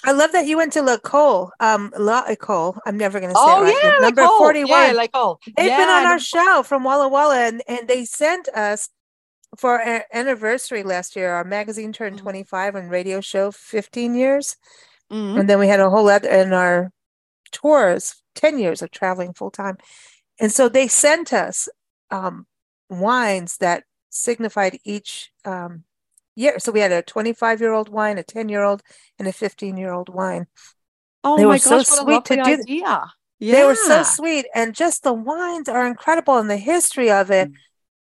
[0.06, 2.78] I love that you went to La Cole, Um, L'Ecole.
[2.86, 3.84] I'm never going to say oh, it right.
[3.84, 4.38] Yeah, Number L'Ecole.
[4.38, 4.70] 41.
[4.70, 5.40] Yeah, L'Ecole.
[5.58, 8.90] They've yeah, been on our show from Walla Walla, and, and they sent us
[9.58, 11.34] for our anniversary last year.
[11.34, 12.24] Our magazine turned mm-hmm.
[12.24, 14.56] 25 and radio show 15 years.
[15.12, 15.40] Mm-hmm.
[15.40, 16.92] And then we had a whole other in our
[17.52, 19.78] tours 10 years of traveling full time.
[20.40, 21.70] And so they sent us
[22.12, 22.46] um,
[22.90, 25.84] wines that signified each um,
[26.36, 26.60] year.
[26.60, 28.82] So we had a 25 year old wine, a 10 year old,
[29.18, 30.48] and a 15 year old wine.
[31.24, 32.42] Oh they my were gosh, so sweet to do.
[32.42, 33.14] Idea.
[33.40, 33.56] Yeah.
[33.56, 34.46] They were so sweet.
[34.54, 37.56] And just the wines are incredible and the history of it, mm.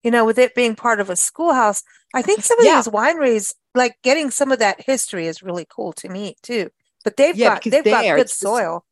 [0.03, 1.83] you know, with it being part of a schoolhouse.
[2.15, 2.77] I think some of yeah.
[2.77, 6.71] these wineries, like getting some of that history is really cool to me too.
[7.05, 8.85] But they've yeah, got they've got good soil.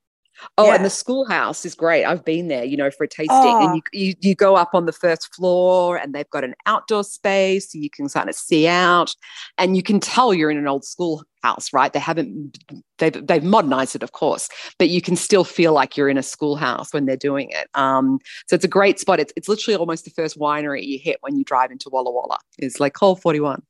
[0.59, 0.77] Oh, yeah.
[0.77, 2.05] and the schoolhouse is great.
[2.05, 3.29] I've been there, you know, for a tasting.
[3.31, 3.67] Oh.
[3.67, 7.05] And you, you you go up on the first floor and they've got an outdoor
[7.05, 9.15] space so you can kind of see out
[9.59, 11.93] and you can tell you're in an old schoolhouse, right?
[11.93, 12.59] They haven't
[12.99, 14.49] they've they've modernized it, of course,
[14.79, 17.69] but you can still feel like you're in a schoolhouse when they're doing it.
[17.75, 19.21] Um, so it's a great spot.
[19.21, 22.39] It's it's literally almost the first winery you hit when you drive into Walla Walla.
[22.59, 23.63] It's like Cole 41.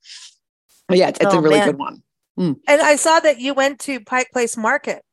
[0.89, 1.69] But yeah, it's, it's oh, a really man.
[1.69, 2.03] good one.
[2.39, 2.57] Mm.
[2.67, 5.05] And I saw that you went to Pike Place Market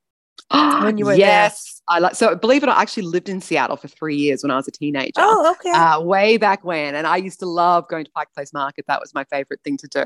[0.83, 1.97] when you were yes there.
[1.97, 4.43] i like so believe it or not i actually lived in seattle for three years
[4.43, 5.13] when i was a teenager.
[5.17, 5.71] Oh okay.
[5.71, 8.85] Uh, way back when and i used to love going to pike place market.
[8.87, 10.05] That was my favorite thing to do.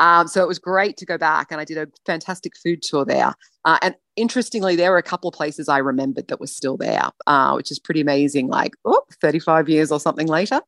[0.00, 3.04] Um, so it was great to go back and i did a fantastic food tour
[3.04, 3.34] there.
[3.64, 7.08] Uh, and interestingly there were a couple of places i remembered that were still there
[7.26, 10.60] uh, which is pretty amazing like oh, 35 years or something later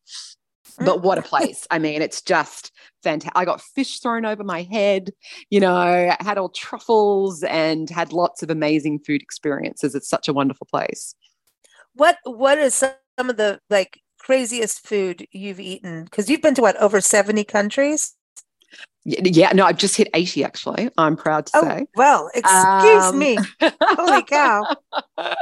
[0.78, 1.24] but what a mm.
[1.30, 1.66] place.
[1.70, 3.32] I mean, it's just fantastic.
[3.36, 5.10] I got fish thrown over my head,
[5.50, 9.94] you know, had all truffles and had lots of amazing food experiences.
[9.94, 11.14] It's such a wonderful place.
[11.94, 16.04] What what is some of the like craziest food you've eaten?
[16.04, 18.14] Because you've been to what over 70 countries?
[19.04, 20.90] Yeah, no, I've just hit 80 actually.
[20.98, 21.86] I'm proud to oh, say.
[21.96, 23.38] Well, excuse um, me.
[23.62, 24.64] Holy cow.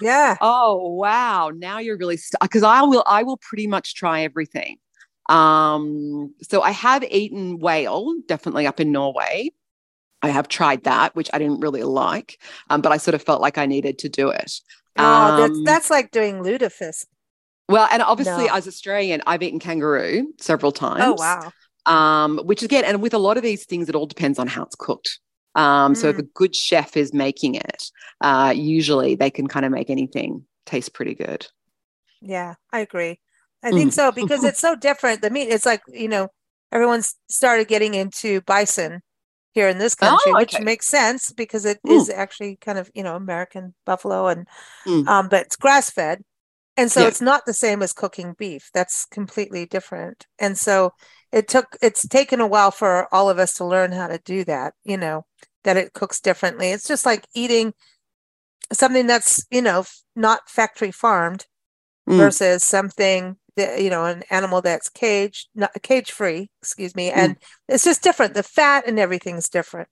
[0.00, 0.36] Yeah.
[0.40, 1.50] Oh, wow.
[1.54, 4.78] Now you're really stuck because I will I will pretty much try everything.
[5.28, 9.50] Um so I have eaten whale definitely up in Norway.
[10.22, 13.40] I have tried that, which I didn't really like, um, but I sort of felt
[13.40, 14.52] like I needed to do it.
[14.96, 17.04] Oh, that's um, that's like doing lutefisk.
[17.68, 18.54] Well, and obviously, no.
[18.54, 21.02] as Australian, I've eaten kangaroo several oh, times.
[21.04, 21.52] Oh, wow
[21.86, 24.62] um, which again, and with a lot of these things, it all depends on how
[24.64, 25.20] it's cooked.
[25.54, 25.96] Um, mm.
[25.96, 26.20] So if mm.
[26.20, 30.92] a good chef is making it, uh, usually they can kind of make anything taste
[30.92, 31.46] pretty good.
[32.20, 33.20] Yeah, I agree.
[33.62, 33.94] I think mm.
[33.94, 35.22] so because it's so different.
[35.22, 36.28] The meat, it's like, you know,
[36.72, 39.00] everyone's started getting into bison
[39.52, 41.96] here in this country, Oh, which makes sense because it Mm.
[41.96, 44.46] is actually kind of, you know, American buffalo and
[44.86, 45.06] Mm.
[45.08, 46.22] um, but it's grass fed.
[46.76, 47.08] And so Yeah.
[47.08, 48.70] it's not the same as cooking beef.
[48.74, 50.26] That's completely different.
[50.38, 50.92] And so
[51.32, 54.44] it took it's taken a while for all of us to learn how to do
[54.44, 55.26] that, you know,
[55.64, 56.70] that it cooks differently.
[56.72, 57.74] It's just like eating
[58.72, 59.84] something that's, you know,
[60.14, 61.46] not factory farmed
[62.08, 62.16] Mm.
[62.18, 67.14] versus something that you know an animal that's caged not cage free excuse me Mm.
[67.16, 67.36] and
[67.68, 69.88] it's just different the fat and everything's different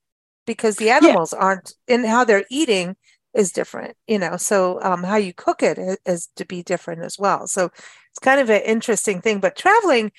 [0.46, 2.96] because the animals aren't and how they're eating
[3.34, 7.02] is different you know so um, how you cook it is, is to be different
[7.02, 7.66] as well so
[8.10, 10.12] it's kind of an interesting thing but traveling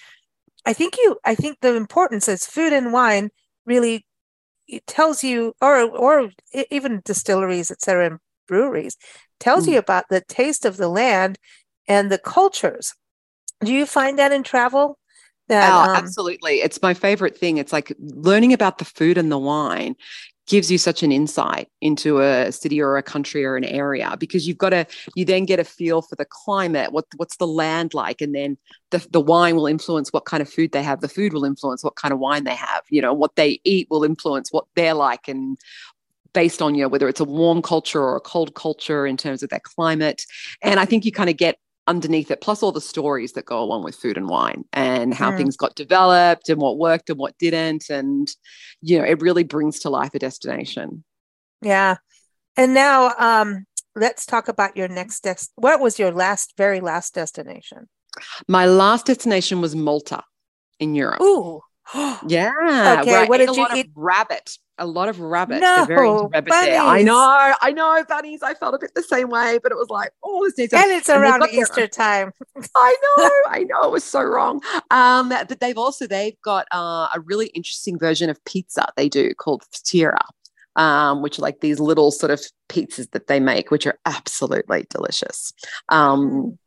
[0.65, 3.29] i think you i think the importance is food and wine
[3.65, 4.05] really
[4.67, 6.29] it tells you or or
[6.71, 8.97] even distilleries etc and breweries
[9.39, 9.73] tells Mm.
[9.73, 11.37] you about the taste of the land
[11.87, 12.93] and the cultures
[13.63, 14.99] do you find that in travel
[15.49, 16.55] that Oh, um, absolutely.
[16.61, 17.57] It's my favorite thing.
[17.57, 19.95] It's like learning about the food and the wine
[20.47, 24.47] gives you such an insight into a city or a country or an area because
[24.47, 27.93] you've got to you then get a feel for the climate what what's the land
[27.93, 28.57] like and then
[28.91, 31.83] the, the wine will influence what kind of food they have the food will influence
[31.83, 34.93] what kind of wine they have you know what they eat will influence what they're
[34.93, 35.57] like and
[36.33, 39.41] based on you know whether it's a warm culture or a cold culture in terms
[39.41, 40.25] of their climate.
[40.61, 43.61] And i think you kind of get underneath it, plus all the stories that go
[43.61, 45.37] along with food and wine and how Mm.
[45.37, 47.89] things got developed and what worked and what didn't.
[47.89, 48.27] And,
[48.81, 51.03] you know, it really brings to life a destination.
[51.61, 51.95] yeah
[52.57, 57.13] and now um let's talk about your next des- what was your last very last
[57.13, 57.87] destination
[58.47, 60.23] My last destination was Malta
[60.79, 61.21] in Europe.
[61.21, 61.61] ooh
[62.27, 62.97] Yeah.
[63.01, 63.87] Okay, what did a you lot eat?
[63.87, 64.57] of rabbit.
[64.77, 65.61] A lot of rabbit.
[65.61, 66.51] They're very No, rabbit.
[66.53, 68.43] I know, I know, bunnies.
[68.43, 70.91] I felt a bit the same way, but it was like, oh, this needs and
[70.91, 72.31] it's and around got their- easter time
[72.75, 74.61] I know, I know, it was so wrong.
[74.91, 79.33] Um, but they've also they've got uh, a really interesting version of pizza they do
[79.35, 80.19] called fatira,
[80.75, 84.85] um, which are like these little sort of pizzas that they make, which are absolutely
[84.89, 85.53] delicious.
[85.87, 86.57] Um,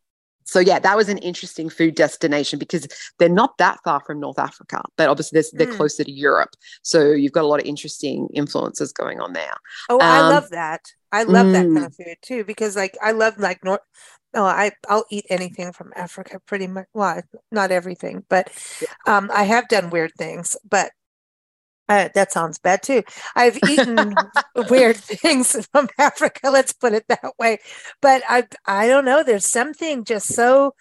[0.49, 4.39] so yeah, that was an interesting food destination because they're not that far from North
[4.39, 5.77] Africa, but obviously they're, they're Mm.
[5.77, 6.51] closer to Europe.
[6.83, 9.55] So you've got a lot of interesting influences going on there.
[9.89, 10.83] Oh, I Um, love that.
[11.13, 11.75] I love that mm.
[11.75, 13.81] kind of food too because like I love like North
[14.35, 18.51] oh I I'll eat anything from Africa pretty much well not everything but
[19.07, 20.91] um I have done weird things but
[21.89, 23.03] uh, that sounds bad too.
[23.35, 24.15] I've eaten
[24.69, 27.59] weird things from Africa, let's put it that way.
[28.03, 30.75] But I I don't know there's something just so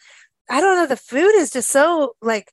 [0.50, 2.52] I don't know the food is just so like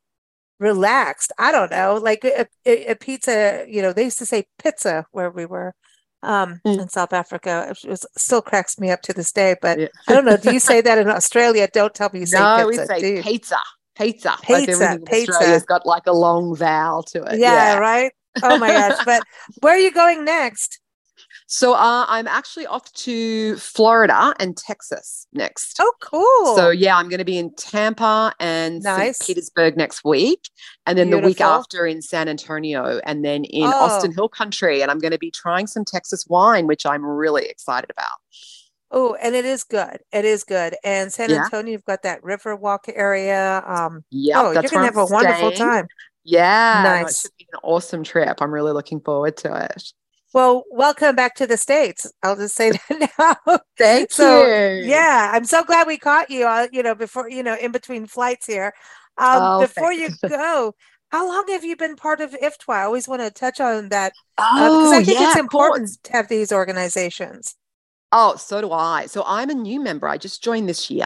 [0.60, 1.32] relaxed.
[1.38, 5.06] I don't know like a, a, a pizza, you know, they used to say pizza
[5.12, 5.74] where we were
[6.22, 6.80] um Mm.
[6.82, 7.66] in South Africa.
[7.70, 9.88] It was still cracks me up to this day, but Yeah.
[10.08, 10.36] I don't know.
[10.38, 11.68] Do you say that in Australia?
[11.72, 12.86] Don't tell me you say no, pizza.
[12.92, 13.22] we say you?
[13.22, 13.58] pizza.
[13.96, 14.30] Pizza.
[14.48, 15.32] like Pizza, everything pizza.
[15.32, 17.38] Australia's got like a long vowel to it.
[17.38, 18.12] yeah, right.
[18.42, 19.04] Oh my gosh!
[19.04, 19.22] But
[19.60, 20.80] where are you going next?
[21.46, 25.76] So uh, I'm actually off to Florida and Texas next.
[25.78, 26.56] Oh, cool.
[26.56, 29.18] So yeah, I'm going to be in Tampa and Nice.
[29.18, 29.26] St.
[29.36, 30.48] Petersburg next week,
[30.86, 33.72] and then the week after in San Antonio, and then in Oh.
[33.72, 37.44] Austin Hill Country, and I'm going to be trying some Texas wine, which I'm really
[37.46, 38.18] excited about.
[38.90, 39.98] Oh, and it is good.
[40.12, 40.76] It is good.
[40.84, 41.44] And San Yeah.
[41.44, 43.62] Antonio, you've got that Riverwalk area.
[43.66, 45.88] Um, Yeah, oh, you're gonna have a wonderful time.
[46.24, 47.20] Yeah, no, it Nice.
[47.20, 48.40] should be an awesome trip.
[48.40, 49.92] I'm really looking forward to it.
[50.32, 52.10] Well, welcome back to the States.
[52.22, 53.58] I'll just say that now.
[53.78, 54.76] Thank So, you.
[54.76, 56.46] Yeah, I'm so glad we caught you.
[56.46, 58.74] Uh, you know, before you know, in between flights here.
[59.18, 60.74] Um, Oh, before you go,
[61.10, 62.74] how long have you been part of IFTWA?
[62.76, 64.14] I always want to touch on that
[64.72, 67.56] because Oh, I think yeah, it's important to have these organizations.
[68.16, 69.06] Oh, so do I.
[69.06, 70.06] So I'm a new member.
[70.06, 71.04] I just joined this year.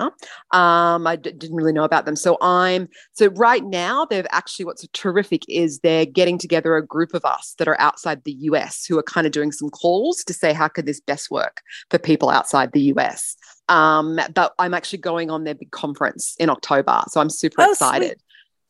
[0.50, 2.16] Um, I d- didn't really know about them.
[2.16, 7.14] So I'm so right now they've actually what's terrific is they're getting together a group
[7.14, 10.34] of us that are outside the US who are kind of doing some calls to
[10.34, 13.38] say how could this best work for people outside the US.
[13.70, 17.72] Um, but I'm actually going on their big conference in October, so I'm super Oh,
[17.72, 18.16] sweet.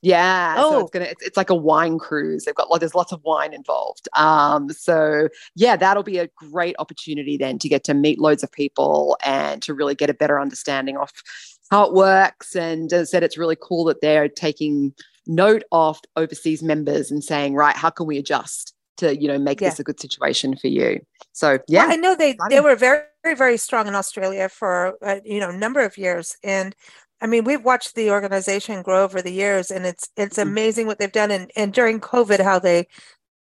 [0.03, 0.79] Yeah, so Oh.
[0.81, 2.45] it's gonna it's, it's like a wine cruise.
[2.45, 4.09] They've got like there's lots of wine involved.
[4.15, 8.53] Um, so yeah, that'll be a great opportunity then to get to meet loads of
[8.53, 11.11] people and to really get a better understanding of
[11.71, 12.55] how it works.
[12.55, 14.95] And as I said, it's really cool that they're taking
[15.27, 19.61] note of overseas members and saying, right, how can we adjust to you know make
[19.61, 19.71] Yeah.
[19.71, 21.01] this a good situation for you?
[21.33, 24.97] So Well, yeah, I know they they were very very very strong in Australia for
[25.03, 26.75] uh, you know a number of years, and
[27.20, 30.42] I mean we've watched the organization grow over the years, and it's it's Mhm.
[30.42, 32.87] amazing what they've done, and and during COVID how they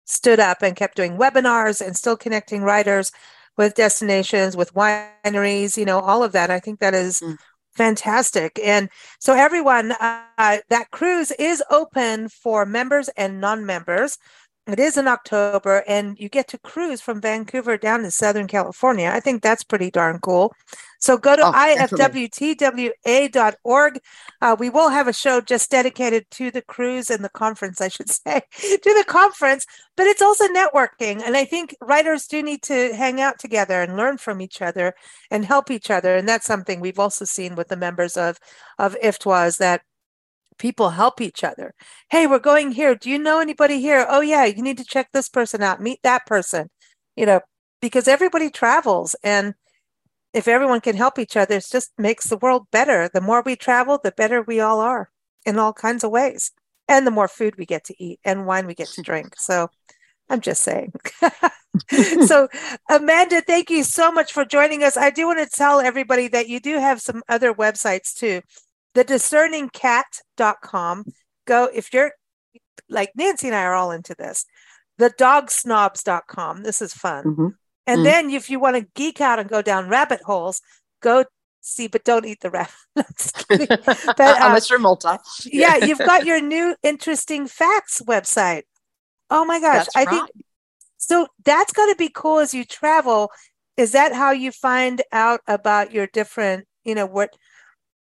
[0.06, 3.12] stood up and kept doing webinars and still connecting writers
[3.56, 6.50] with destinations, with wineries, you know, all of that.
[6.50, 7.36] I think that is Mm.
[7.76, 8.88] fantastic, and
[9.20, 14.18] so everyone uh, that cruise is open for members and non-members.
[14.66, 19.08] It is in October, and you get to cruise from Vancouver down to Southern California.
[19.14, 20.52] I think that's pretty darn cool.
[20.98, 22.90] So go to Oh, ifwtwa.org.
[24.42, 27.86] Uh, we will have a show just dedicated to the cruise and the conference, I
[27.86, 31.22] should say, to the conference, but it's also networking.
[31.22, 34.94] And I think writers do need to hang out together and learn from each other
[35.30, 36.16] and help each other.
[36.16, 38.38] And that's something we've also seen with the members of,
[38.80, 39.82] of IFTWA is that
[40.58, 41.74] people help each other.
[42.10, 42.94] Hey, we're going here.
[42.94, 44.06] Do you know anybody here?
[44.08, 46.70] Oh, yeah, you need to check this person out, meet that person,
[47.16, 47.40] you know,
[47.80, 49.14] because everybody travels.
[49.22, 49.54] And
[50.32, 53.08] if everyone can help each other, it just makes the world better.
[53.12, 55.10] The more we travel, the better we all are
[55.44, 56.52] in all kinds of ways.
[56.88, 59.34] And the more food we get to eat and wine we get to drink.
[59.38, 59.68] So
[60.28, 60.92] I'm just saying.
[62.26, 62.48] so,
[62.88, 64.96] Amanda, thank you so much for joining us.
[64.96, 68.40] I do want to tell everybody that you do have some other websites too
[68.96, 71.04] the discerningcat.com.
[71.46, 72.12] Go if you're
[72.88, 74.44] like Nancy and I are all into this.
[74.98, 76.62] The dogsnobs.com.
[76.62, 77.24] This is fun.
[77.24, 77.54] Mhm.
[77.86, 78.04] And Mm.
[78.04, 80.60] then if you want to geek out and go down rabbit holes,
[81.00, 81.24] go
[81.60, 82.72] see, but don't eat the rabbit.
[83.48, 85.20] But, uh, Unless you're Malta.
[85.44, 88.62] yeah, you've got your new interesting facts website.
[89.30, 89.86] Oh my gosh.
[89.86, 90.08] That's I right.
[90.08, 90.30] think
[90.98, 93.30] so that's got to be cool as you travel.
[93.76, 97.36] Is that how you find out about your different, you know, what,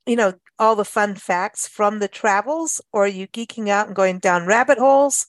[0.06, 2.82] you know, all the fun facts from the travels?
[2.92, 5.28] Or are you geeking out and going down rabbit holes?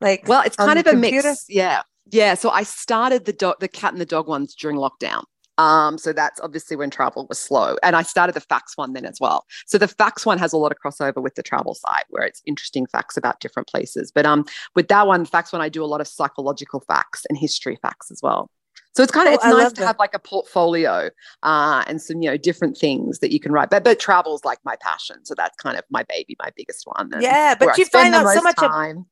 [0.00, 1.28] Like, Well, it's kind of a computer?
[1.30, 1.46] mix.
[1.48, 1.82] Yeah.
[2.10, 2.34] Yeah.
[2.34, 5.24] So I started the dog, the cat and the dog ones during lockdown.
[5.58, 7.76] Um, so that's obviously when travel was slow.
[7.82, 9.46] And I started the facts one then as well.
[9.66, 12.42] So the facts one has a lot of crossover with the travel side where it's
[12.44, 14.12] interesting facts about different places.
[14.12, 17.38] But um with that one, facts one, I do a lot of psychological facts and
[17.38, 18.50] history facts as well.
[18.96, 19.86] So it's kind of Oh, it's I nice to that.
[19.88, 21.10] have like a portfolio
[21.42, 23.68] uh, and some you know different things that you can write.
[23.68, 27.10] But but travel's like my passion, so that's kind of my baby, my biggest one.
[27.20, 29.04] Yeah, but you find out so much time.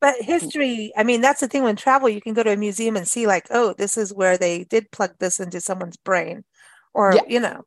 [0.00, 2.96] But history, I mean, that's the thing when travel, you can go to a museum
[2.96, 6.44] and see, like, oh, this is where they did plug this into someone's brain.
[6.94, 7.22] Or, Yeah.
[7.28, 7.64] you know,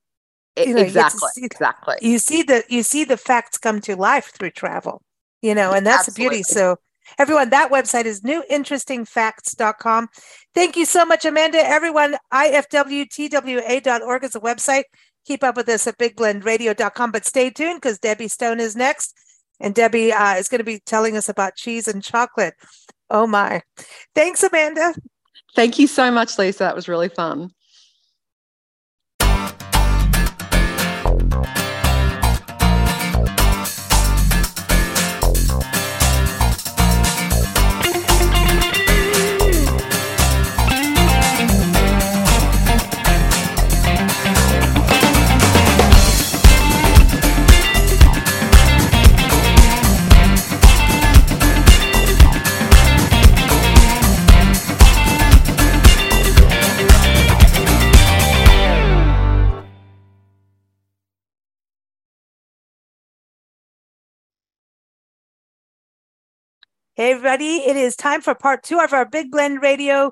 [0.57, 1.95] E- you know, you exactly, see- exactly.
[2.01, 5.01] you see the you see the facts come to life through travel,
[5.41, 6.43] you know, and that's the beauty.
[6.43, 6.77] So
[7.19, 10.09] everyone, that website is newinterestingfacts.com.
[10.53, 11.59] Thank you so much, Amanda.
[11.59, 14.83] Everyone, ifwtwa.org is the website.
[15.25, 19.15] Keep up with us at bigblendradio.com, but stay tuned because Debbie Stone is next.
[19.59, 22.55] And Debbie uh, is going to be telling us about cheese and chocolate.
[23.09, 23.61] Oh my.
[24.15, 24.93] Thanks, Amanda.
[25.55, 26.59] Thank you so much, Lisa.
[26.59, 27.51] That was really fun.
[66.95, 67.55] Hey, everybody.
[67.55, 70.11] It is time for part two of our Big Blend Radio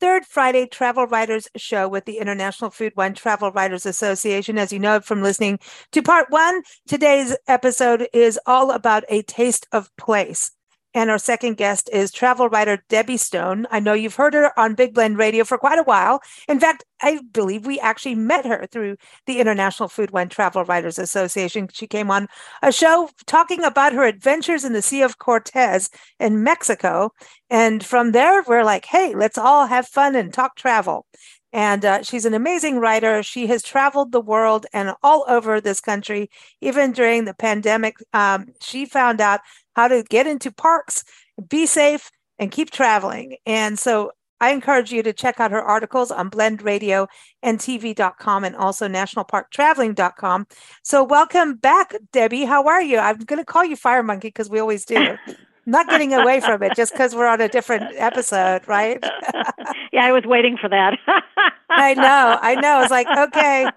[0.00, 4.58] third Friday Travel Writers Show with the International Food Wine Travel Writers Association.
[4.58, 5.58] As you know from listening
[5.92, 10.50] to part one, today's episode is all about a taste of place.
[10.94, 13.66] And our second guest is travel writer Debbie Stone.
[13.70, 16.20] I know you've heard her on Big Blend Radio for quite a while.
[16.48, 20.98] In fact, I believe we actually met her through the International Food Wine Travel Writers
[20.98, 21.68] Association.
[21.72, 22.28] She came on
[22.62, 27.10] a show talking about her adventures in the Sea of Cortez in Mexico.
[27.50, 31.06] And from there, we're like, hey, let's all have fun and talk travel.
[31.54, 33.22] And uh, she's an amazing writer.
[33.22, 36.28] She has traveled the world and all over this country,
[36.60, 37.96] even during the pandemic.
[38.12, 39.40] Um, she found out
[39.74, 41.04] how to get into parks,
[41.48, 43.36] be safe, and keep traveling.
[43.46, 50.46] And so I encourage you to check out her articles on blendradio.tv.com and also nationalparktraveling.com.
[50.82, 52.44] So welcome back, Debbie.
[52.44, 52.98] How are you?
[52.98, 55.16] I'm going to call you Fire Monkey because we always do.
[55.66, 59.02] Not getting away from it just because we're on a different episode, right?
[59.92, 60.98] yeah, I was waiting for that.
[61.70, 62.82] I know, I know.
[62.82, 63.70] It's like, okay.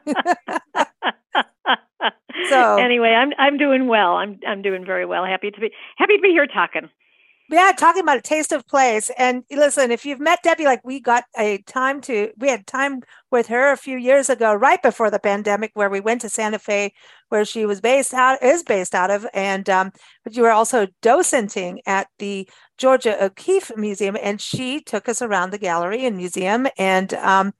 [2.49, 4.13] So- anyway, I'm I'm doing well.
[4.13, 5.25] I'm I'm doing very well.
[5.25, 6.89] Happy to be happy to be here talking.
[7.49, 9.09] Yeah, talking about a taste of place.
[9.17, 13.03] And listen, if you've met Debbie, like we got a time to, we had time
[13.31, 16.59] with her a few years ago, right before the pandemic, where we went to Santa
[16.59, 16.91] Fe,
[17.29, 19.25] where she was based out, is based out of.
[19.33, 19.93] And, um,
[20.25, 25.51] but you were also docenting at the Georgia O'Keeffe Museum, and she took us around
[25.51, 26.67] the gallery and museum.
[26.77, 27.53] And um,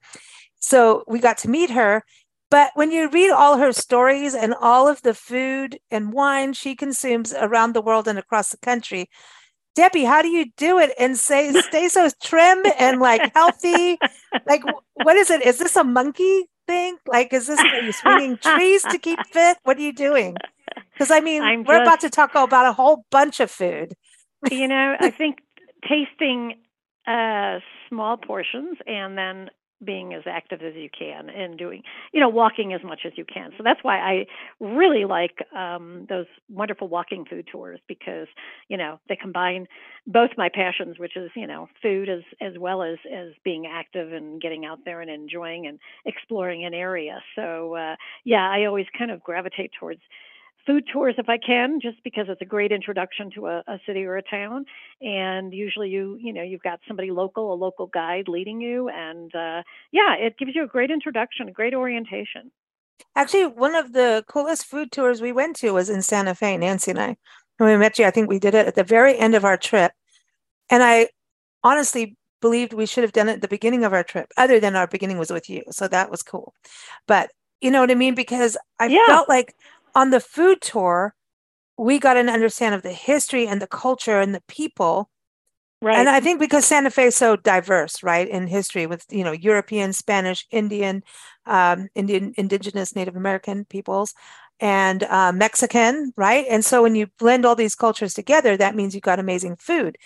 [0.59, 2.03] so we got to meet her.
[2.49, 6.75] But when you read all her stories and all of the food and wine she
[6.75, 9.09] consumes around the world and across the country,
[9.75, 13.97] Debbie, how do you do it and say stay so trim and like healthy?
[14.45, 15.45] Like, what is it?
[15.45, 16.97] Is this a monkey thing?
[17.05, 19.57] Like, is this are you swinging trees to keep fit?
[19.63, 20.37] What are you doing?
[20.93, 23.93] Because I mean, I'm we're just- about to talk about a whole bunch of food.
[24.49, 25.39] you know, I think
[25.87, 26.55] tasting
[27.05, 29.49] uh, small portions and then
[29.83, 33.25] being as active as you can and doing, you know, walking as much as you
[33.25, 33.51] can.
[33.57, 34.25] So that's why I
[34.59, 38.27] really like um, those wonderful walking food tours because,
[38.69, 39.67] you know, they combine
[40.07, 44.13] both my passions, which is, you know, food as as well as as being active
[44.13, 47.19] and getting out there and enjoying and exploring an area.
[47.35, 50.01] So uh, yeah, I always kind of gravitate towards
[50.67, 54.03] food tours if I can, just because it's a great introduction to a, a city
[54.03, 54.65] or a town.
[55.01, 59.33] And usually, you you know you've got somebody local, a local guide leading you, and
[59.33, 62.51] uh, yeah, it gives you a great introduction, a great orientation.
[63.15, 66.91] Actually, one of the coolest food tours we went to was in Santa Fe, Nancy
[66.91, 67.17] and I.
[67.57, 69.57] When we met you, I think we did it at the very end of our
[69.57, 69.91] trip.
[70.69, 71.09] And I
[71.63, 74.75] honestly believed we should have done it at the beginning of our trip, other than
[74.75, 75.63] our beginning was with you.
[75.71, 76.53] So that was cool.
[77.07, 78.15] But you know what I mean?
[78.15, 79.05] Because I Yeah.
[79.07, 79.55] felt like
[79.97, 81.15] on the food tour,
[81.75, 85.09] we got an understanding of the history and the culture and the people.
[85.81, 85.97] Right.
[85.97, 89.31] And I think because Santa Fe is so diverse, right, in history with, you know,
[89.31, 91.03] European, Spanish, Indian,
[91.47, 94.13] um, Indian, indigenous, Native American peoples,
[94.59, 96.45] and uh, Mexican, right?
[96.47, 99.97] And so when you blend all these cultures together, that means you got amazing food.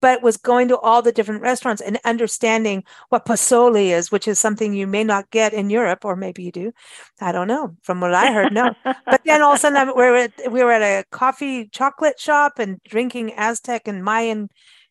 [0.00, 4.38] But was going to all the different restaurants and understanding what pozole is, which is
[4.38, 6.72] something you may not get in Europe, or maybe you do.
[7.20, 7.76] I don't know.
[7.82, 8.74] From what I heard, no.
[8.84, 12.20] But then all of a sudden, we were at, we were at a coffee chocolate
[12.20, 14.48] shop and drinking Aztec and Mayan,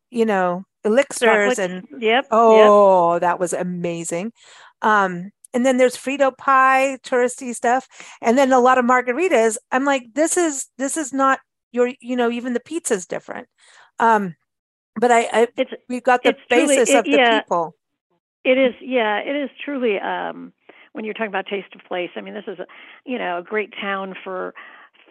[0.09, 1.59] you know, elixirs Chocolates.
[1.59, 2.01] and Yep.
[2.01, 2.29] Yep.
[2.31, 4.33] oh, that was amazing.
[4.81, 7.87] Um, and then there's Frito pie, touristy stuff,
[8.21, 9.57] and then a lot of margaritas.
[9.71, 11.39] I'm like, this is this is not
[11.71, 13.47] your, you know, even the pizza's different.
[13.99, 14.35] Um,
[14.99, 17.39] but I, I It's we've got the it's truly- basis it- of the yeah.
[17.41, 17.75] people.
[18.43, 19.99] It is, yeah, it is truly.
[19.99, 20.53] Um,
[20.93, 22.65] when you're talking about taste of place, I mean, this is a,
[23.05, 24.53] you know, a great town for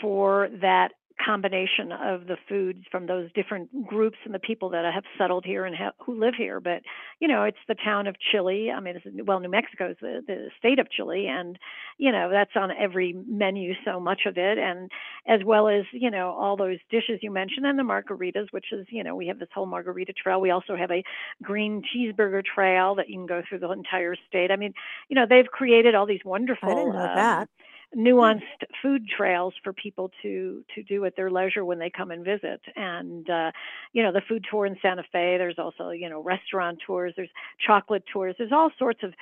[0.01, 0.93] for that
[1.25, 5.65] combination of the foods from those different groups and the people that have settled here
[5.65, 6.61] and ha- who live here.
[6.61, 6.83] But
[7.21, 8.71] you know, it's the town of Chile.
[8.71, 11.59] I mean, it's, well, New Mexico is the, the state of Chile, and
[11.99, 14.91] you know that's on every menu, so much of it, and
[15.27, 18.87] as well as you know all those dishes you mentioned and the margaritas, which is
[18.91, 20.41] you know we have this whole margarita trail.
[20.41, 21.03] We also have a
[21.43, 24.51] green cheeseburger trail that you can go through the entire state.
[24.51, 24.75] I mean,
[25.09, 27.49] you know, they've created all these wonderful I didn't know um, that.
[27.95, 28.43] Nuanced
[28.83, 32.61] food trails for people to to do at their leisure when they come and visit.
[32.75, 33.53] And uh
[33.93, 37.31] you know the food tour in Santa Fe there's also you know restaurant tours there's
[37.65, 39.13] chocolate tours there's all sorts of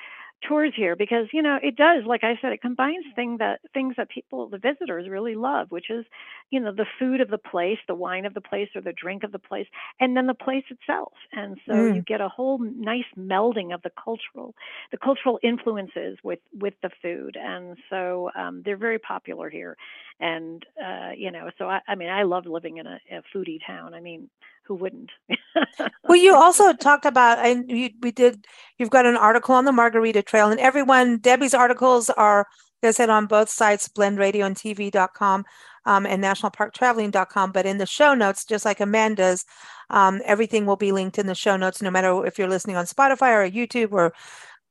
[0.47, 3.95] tours here because you know it does like I said it combines thing that things
[3.97, 6.05] that people the visitors really love which is
[6.51, 9.23] you know the food of the place the wine of the place or the drink
[9.23, 9.67] of the place
[9.99, 11.13] and then the place itself.
[11.31, 11.85] And so Mm.
[11.85, 14.53] you get a whole nice melding of the cultural
[14.91, 17.37] the cultural influences with with the food.
[17.39, 19.75] And so um they're very popular here.
[20.19, 23.59] And uh you know so i, I mean i love living in a, a foodie
[23.65, 23.93] town.
[23.93, 24.29] I mean
[24.67, 25.11] who wouldn't
[26.07, 28.45] Well, you also talked about, and you, we did,
[28.77, 32.45] you've got an article on the Margarita Trail, and everyone, Debbie's articles are,
[32.81, 35.45] like I said, on both sites, blendradioandtv.com
[35.85, 37.51] um, and nationalparktraveling.com.
[37.51, 39.45] But in the show notes, just like Amanda's,
[39.89, 42.85] um, everything will be linked in the show notes, no matter if you're listening on
[42.85, 44.13] Spotify or YouTube or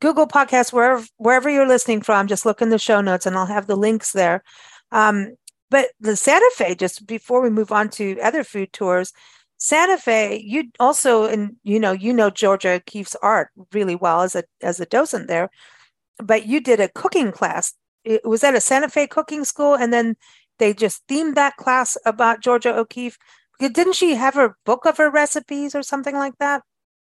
[0.00, 3.46] Google Podcasts, wherever, wherever you're listening from, just look in the show notes and I'll
[3.46, 4.42] have the links there.
[4.92, 5.36] Um,
[5.70, 9.12] but the Santa Fe, just before we move on to other food tours,
[9.64, 14.34] Santa Fe, you also, and you know, you know Georgia O'Keeffe's art really well as
[14.36, 15.48] a as a docent there,
[16.22, 17.72] but you did a cooking class.
[18.04, 20.16] It, was that a Santa Fe cooking school, and then
[20.58, 23.16] they just themed that class about Georgia O'Keeffe?
[23.58, 26.60] Didn't she have her book of her recipes or something like that?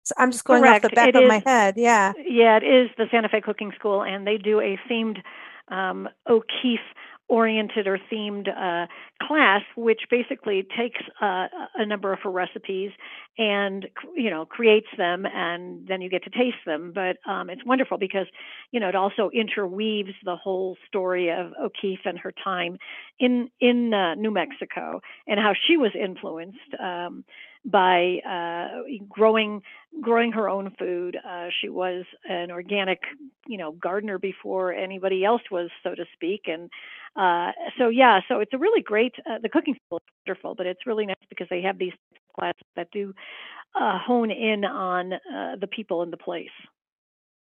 [0.01, 1.75] So I'm just going off the back It of is- my head.
[1.77, 2.13] Yeah.
[2.17, 5.17] yeah it is the santa fe cooking school and they do a themed
[5.67, 6.89] um o'keeffe
[7.29, 8.87] oriented or themed uh,
[9.21, 12.91] class, which basically takes uh, a number of her recipes
[13.37, 16.91] and you know creates them, and then you get to taste them.
[16.93, 18.27] But um, it's wonderful because
[18.71, 22.77] you know it also interweaves the whole story of O'Keeffe and her time
[23.19, 26.57] in in uh, New Mexico and how she was influenced.
[26.79, 27.23] Um,
[27.65, 29.61] by uh, growing
[30.01, 31.17] growing her own food.
[31.27, 32.99] Uh, she was an organic,
[33.47, 36.41] you know, gardener before anybody else was, so to speak.
[36.45, 36.69] And
[37.15, 39.13] uh, so, yeah, so it's a really great.
[39.29, 41.93] Uh, the cooking school is wonderful, but it's really nice because they have these
[42.37, 43.13] classes that do
[43.75, 46.47] uh, hone in on uh, the people and the place.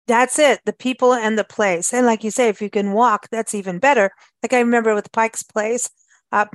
[0.08, 1.94] That's it, the people and the place.
[1.94, 4.12] And like you say, if you can walk, that's even better.
[4.42, 5.90] Like I remember with Pike's Place,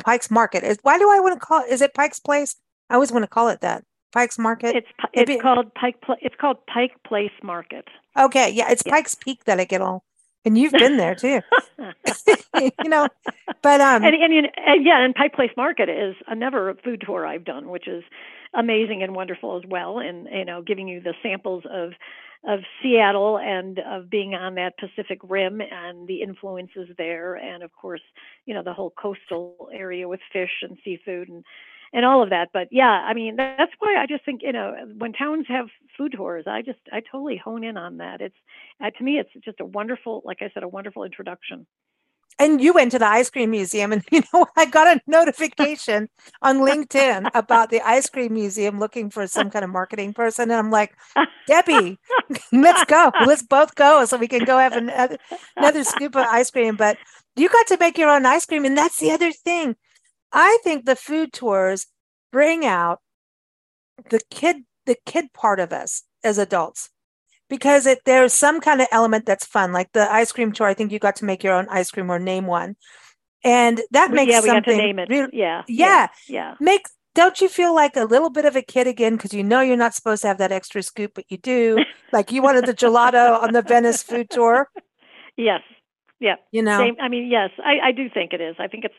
[0.04, 0.64] Pike's Market.
[0.64, 1.70] Is why do I want to call it?
[1.70, 2.56] Is it Pike's Place?
[2.90, 3.84] I always want to call it that.
[4.12, 4.76] Pike's Market.
[4.76, 5.38] It's it's Maybe.
[5.38, 5.96] called Pike.
[6.22, 7.86] It's called Pike Place Market.
[8.18, 8.94] Okay, yeah, it's yeah.
[8.94, 10.04] Pike's Peak that I get all,
[10.44, 11.42] and you've been there too.
[12.56, 13.08] you know,
[13.62, 17.44] but um, and, and, and yeah, and Pike Place Market is another food tour I've
[17.44, 18.04] done, which is
[18.54, 21.92] amazing and wonderful as well, and you know, giving you the samples of
[22.44, 27.70] of Seattle and of being on that Pacific Rim and the influences there, and of
[27.74, 28.02] course,
[28.46, 31.44] you know, the whole coastal area with fish and seafood and
[31.92, 32.48] and all of that.
[32.52, 35.66] But yeah, I mean, that's why I just think you know when towns have
[35.96, 38.20] food tours, I just I totally hone in on that.
[38.20, 38.36] It's
[38.82, 41.66] uh, to me, it's just a wonderful, like I said, a wonderful introduction.
[42.38, 46.08] And you went to the ice cream museum, and you know I got a notification
[46.42, 50.58] on LinkedIn about the ice cream museum looking for some kind of marketing person, and
[50.58, 50.94] I'm like,
[51.46, 51.98] Debbie,
[52.52, 55.16] let's go, let's both go, so we can go have another,
[55.56, 56.76] another scoop of ice cream.
[56.76, 56.98] But
[57.36, 59.76] you got to make your own ice cream, and that's the other thing
[60.32, 61.86] I think the food tours
[62.32, 63.00] bring out
[64.10, 66.90] the kid the kid part of us as adults
[67.48, 70.74] because it there's some kind of element that's fun like the ice cream tour i
[70.74, 72.76] think you got to make your own ice cream or name one.
[73.44, 75.08] And that makes yeah, we something got to name it.
[75.08, 76.54] Real, yeah, yeah yeah.
[76.58, 79.14] make don't you feel like a little bit of a kid again?
[79.16, 81.78] Because you know you're not supposed to have that extra scoop but you do.
[82.12, 84.68] Like you wanted the gelato on the venice food tour.
[85.36, 85.60] Yes
[86.18, 86.78] yeah you know?
[86.78, 88.56] Same, i mean yes I, I do think it is.
[88.58, 88.94] I think it's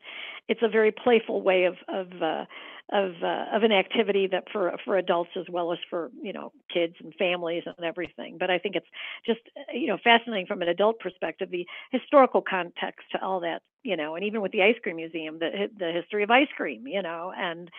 [0.48, 2.45] it's a very playful way of of uh,
[2.91, 6.52] of uh, of an activity that for for adults as well as for you know
[6.74, 8.38] kids and families and everything.
[8.39, 8.88] But I think it's
[9.26, 9.41] just
[9.74, 14.16] you know fascinating from an adult perspective the historical context to all that you know,
[14.16, 17.32] and even with the ice cream museum, the the history of ice cream, you know,
[17.36, 17.70] and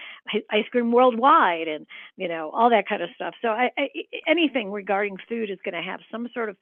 [0.51, 3.35] ice cream worldwide, and you know all that kind of stuff.
[3.43, 3.89] So I, I,
[4.27, 6.57] anything regarding food is going to have some sort of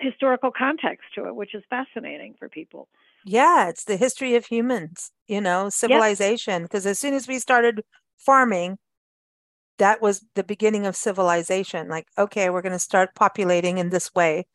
[0.00, 2.88] historical context to it, which is fascinating for people
[3.26, 6.92] yeah it's the history of humans you know civilization because yep.
[6.92, 7.82] as soon as we started
[8.16, 8.78] farming
[9.78, 14.14] that was the beginning of civilization like okay we're going to start populating in this
[14.14, 14.46] way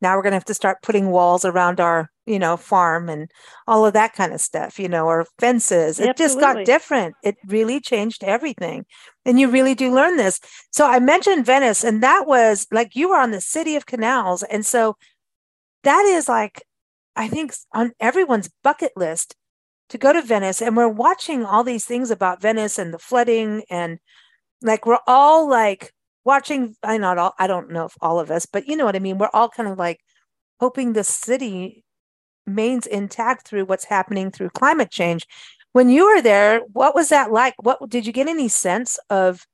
[0.00, 3.30] now we're going to have to start putting walls around our you know farm and
[3.66, 7.36] all of that kind of stuff you know or fences it just got different it
[7.46, 8.84] really changed everything
[9.26, 13.10] and you really do learn this so i mentioned venice and that was like you
[13.10, 14.96] were on the city of canals and so
[15.82, 16.62] that is like
[17.16, 19.36] I think on everyone's bucket list
[19.90, 20.60] to go to Venice.
[20.60, 23.98] And we're watching all these things about Venice and the flooding and
[24.62, 25.92] like we're all like
[26.24, 28.96] watching I not all I don't know if all of us, but you know what
[28.96, 29.18] I mean.
[29.18, 30.00] We're all kind of like
[30.60, 31.83] hoping the city
[32.46, 35.26] remains intact through what's happening through climate change.
[35.72, 37.54] When you were there, what was that like?
[37.58, 39.46] What did you get any sense of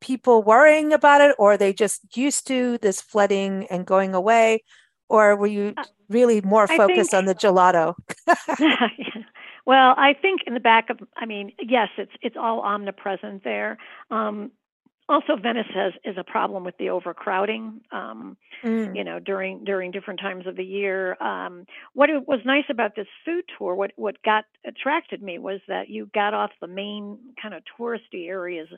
[0.00, 4.62] people worrying about it or are they just used to this flooding and going away?
[5.12, 7.94] or were you uh, really more focused think, on the gelato?
[9.66, 13.76] well, I think in the back of, I mean, yes, it's it's all omnipresent there.
[14.10, 14.52] Um,
[15.08, 17.80] also, Venice has is a problem with the overcrowding.
[17.90, 18.94] Um, mm.
[18.96, 21.20] You know, during during different times of the year.
[21.22, 25.60] Um, what it was nice about this food tour, what what got attracted me was
[25.68, 28.68] that you got off the main kind of touristy areas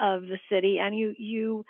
[0.00, 1.64] of the city, and you you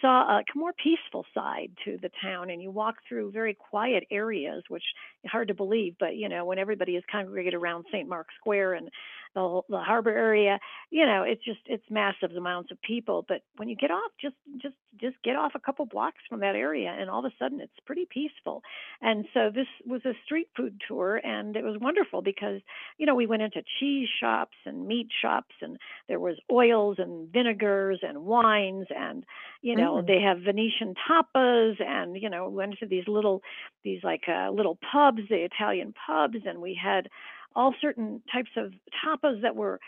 [0.00, 4.62] saw a more peaceful side to the town and you walk through very quiet areas
[4.68, 4.82] which
[5.26, 8.90] hard to believe but you know when everybody is congregated around st Mark's square and
[9.36, 10.58] the, the harbor area
[10.90, 14.34] you know it's just it's massive amounts of people but when you get off just
[14.60, 17.60] just just get off a couple blocks from that area and all of a sudden
[17.60, 18.62] it's pretty peaceful
[19.02, 22.60] and so this was a street food tour and it was wonderful because
[22.96, 25.76] you know we went into cheese shops and meat shops and
[26.08, 29.24] there was oils and vinegars and wines and
[29.60, 30.06] you know mm.
[30.06, 33.42] they have venetian tapas and you know went to these little
[33.84, 37.08] these like uh, little pubs the italian pubs and we had
[37.56, 38.72] all certain types of
[39.04, 39.80] tapas that were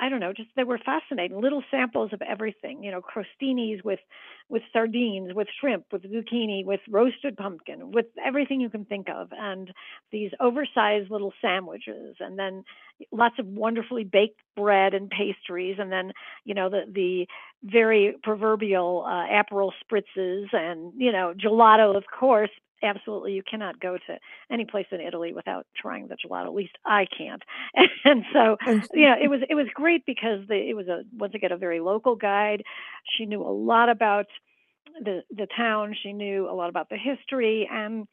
[0.00, 1.38] I don't know, just they were fascinating.
[1.38, 3.98] Little samples of everything, you know, crostinis with
[4.48, 9.28] with sardines, with shrimp, with zucchini, with roasted pumpkin, with everything you can think of,
[9.38, 9.70] and
[10.10, 12.64] these oversized little sandwiches, and then
[13.12, 16.12] lots of wonderfully baked bread and pastries, and then
[16.44, 17.26] you know the the
[17.62, 22.50] very proverbial uh, Aperol spritzes, and you know gelato, of course,
[22.82, 24.18] absolutely you cannot go to
[24.50, 26.46] any place in Italy without trying the gelato.
[26.46, 27.42] At least I can't.
[28.04, 28.56] And so,
[28.94, 31.56] you know, it was it was great because the, it was a once again a
[31.58, 32.62] very local guide.
[33.16, 34.26] She knew a lot about
[35.02, 35.94] the the town.
[36.02, 38.06] She knew a lot about the history, and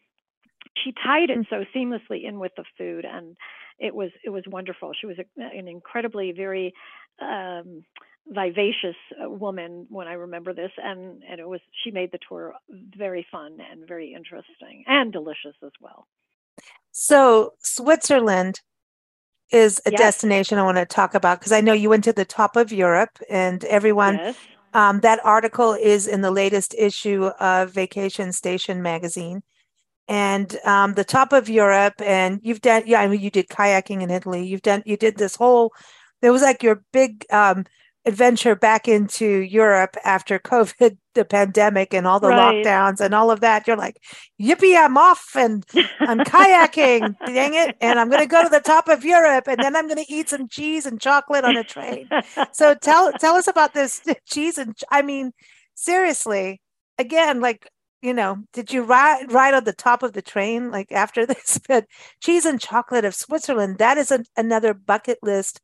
[0.83, 1.49] she tied it mm.
[1.49, 3.05] so seamlessly in with the food.
[3.05, 3.37] And
[3.79, 4.91] it was it was wonderful.
[4.99, 6.73] She was a, an incredibly very
[7.21, 7.83] um,
[8.29, 12.53] vivacious uh, woman when I remember this, and and it was she made the tour
[12.69, 16.07] very fun and very interesting and delicious as well.
[16.91, 18.61] So Switzerland,
[19.51, 19.99] is a Yes.
[19.99, 22.71] destination I want to talk about because I know you went to the top of
[22.71, 24.35] Europe and everyone Yes.
[24.73, 29.41] um, that article is in the latest issue of Vacation Station magazine.
[30.09, 34.01] And um, the top of Europe, and you've done, yeah, I mean, you did kayaking
[34.01, 34.45] in Italy.
[34.45, 35.73] You've done, you did this whole,
[36.21, 37.65] there was like your big um,
[38.07, 42.65] adventure back into Europe after COVID, the pandemic, and all the Right.
[42.65, 43.67] lockdowns and all of that.
[43.67, 43.97] You're like,
[44.41, 45.65] yippee, I'm off and
[46.05, 47.73] I'm kayaking, dang it.
[47.81, 50.13] And I'm going to go to the top of Europe and then I'm going to
[50.13, 52.09] eat some cheese and chocolate on a train.
[52.51, 55.33] So tell tell us about this cheese and I mean
[55.75, 56.61] seriously
[56.97, 57.69] again like
[58.01, 61.59] you know did you ride ride on the top of the train like after this
[61.67, 61.85] but
[62.21, 65.61] cheese and chocolate of Switzerland that is a, another bucket list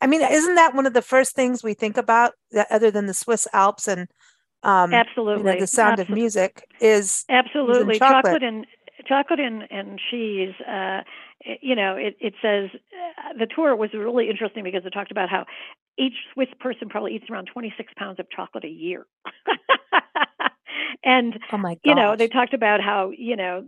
[0.00, 3.06] I mean isn't that one of the first things we think about that other than
[3.06, 4.08] the Swiss Alps and
[4.62, 5.44] um you Absolutely.
[5.44, 7.98] know, the sound of music is Absolutely.
[7.98, 8.24] chocolate.
[8.24, 8.66] chocolate and
[9.06, 10.54] chocolate and, and cheese.
[10.66, 11.02] Uh,
[11.60, 15.28] you know, it, it says uh, the tour was really interesting because it talked about
[15.28, 15.44] how
[15.98, 19.06] each Swiss person probably eats around 26 pounds of chocolate a year.
[21.04, 23.64] and oh you know they talked about how you know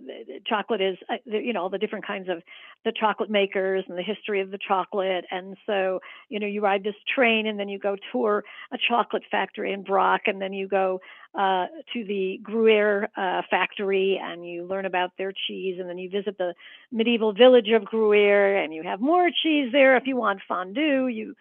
[0.47, 2.43] chocolate is uh, you know all the different kinds of
[2.85, 5.25] the chocolate makers and the history of the chocolate.
[5.31, 9.25] And so you know you ride this train and then you go tour a chocolate
[9.31, 11.01] factory in Broc and then you go
[11.39, 16.09] uh, to the Gruyere uh, factory and you learn about their cheese and then you
[16.09, 16.55] visit the
[16.93, 21.07] medieval village of Gruyere and you have more cheese there if you want fondue.
[21.09, 21.35] You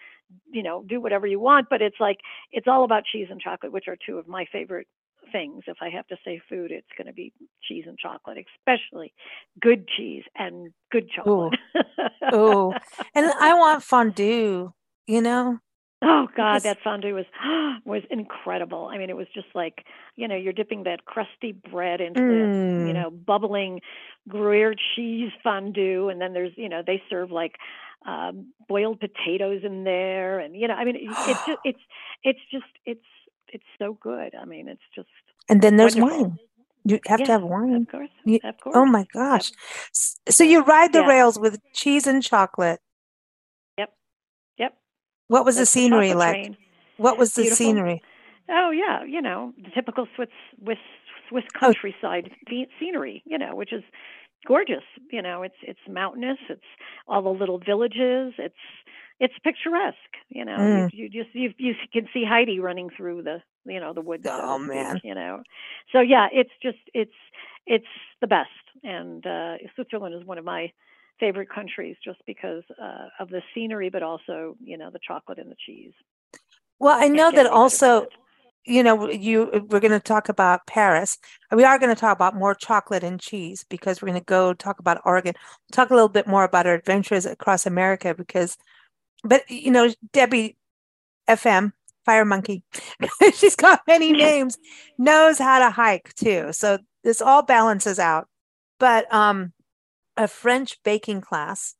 [0.51, 2.17] you know do whatever you want but it's like
[2.51, 4.85] it's all about cheese and chocolate which are two of my favorite
[5.31, 5.63] things.
[5.67, 7.33] If I have to say food, it's going to be
[7.67, 9.13] cheese and chocolate, especially
[9.61, 11.59] good cheese and good chocolate.
[12.31, 12.73] oh
[13.15, 14.73] and I want fondue
[15.07, 15.59] you know
[16.03, 17.25] Oh God, that fondue was
[17.85, 18.89] was incredible.
[18.91, 19.83] I mean, it was just like
[20.15, 22.87] you know, you're dipping that crusty bread into the Mm.
[22.87, 23.81] you know bubbling
[24.27, 27.55] Gruyere cheese fondue, and then there's you know they serve like
[28.05, 31.79] um, boiled potatoes in there, and you know, I mean, it, it's just it's
[32.23, 33.05] it's just it's
[33.53, 34.33] it's so good.
[34.35, 35.09] I mean, it's just
[35.49, 36.23] and then there's Wonderful.
[36.29, 36.39] wine
[36.83, 38.75] you have to have wine of course, You- of oh course.
[38.77, 39.51] Oh my gosh.
[39.91, 41.07] S- So you ride the Yeah.
[41.07, 42.79] rails with cheese and chocolate.
[43.77, 43.93] Yep.
[44.57, 44.77] Yep.
[45.27, 46.33] What was That's the scenery chocolate like?
[46.43, 46.57] train.
[46.97, 47.57] What was the Beautiful.
[47.65, 48.01] scenery?
[48.49, 50.29] Oh yeah, you know the typical Swiss
[50.63, 50.77] Swiss
[51.29, 51.59] Swiss Oh.
[51.59, 53.83] countryside fe- scenery, you know, which is
[54.45, 54.83] gorgeous.
[55.11, 56.37] You know, it's it's mountainous.
[56.49, 56.63] It's
[57.07, 58.33] all the little villages.
[58.37, 58.55] It's
[59.19, 59.97] it's picturesque.
[60.29, 60.93] You know, Mm.
[60.93, 64.27] you, you just you you can see Heidi running through the you know the woods.
[64.29, 64.99] Oh, man.
[65.03, 65.43] you know,
[65.91, 67.11] so yeah, it's just it's
[67.65, 67.85] it's
[68.21, 68.49] the best.
[68.83, 70.71] And uh, Switzerland is one of my
[71.19, 75.49] favorite countries just because uh, of the scenery, but also you know the chocolate and
[75.51, 75.93] the cheese.
[76.79, 78.07] Well, I know that any better than also,
[78.65, 81.17] you know, you we're going to talk about Paris.
[81.51, 84.53] We are going to talk about more chocolate and cheese because we're going to go
[84.53, 85.33] talk about Oregon.
[85.71, 88.57] Talk a little bit more about our adventures across America because,
[89.23, 90.57] but you know, Debbie
[91.29, 91.73] FM
[92.05, 92.63] Fire Monkey,
[93.35, 94.57] she's got many names,
[94.97, 96.49] knows how to hike too.
[96.51, 98.27] So this all balances out.
[98.79, 99.53] But um,
[100.17, 101.75] a French baking class.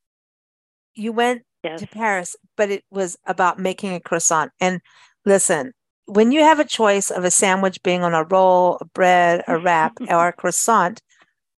[0.94, 1.80] You went Yes.
[1.82, 4.52] to Paris, but it was about making a croissant.
[4.62, 4.80] And
[5.26, 5.74] listen,
[6.06, 9.58] when you have a choice of a sandwich being on a roll, a bread, a
[9.58, 11.02] wrap, or a croissant,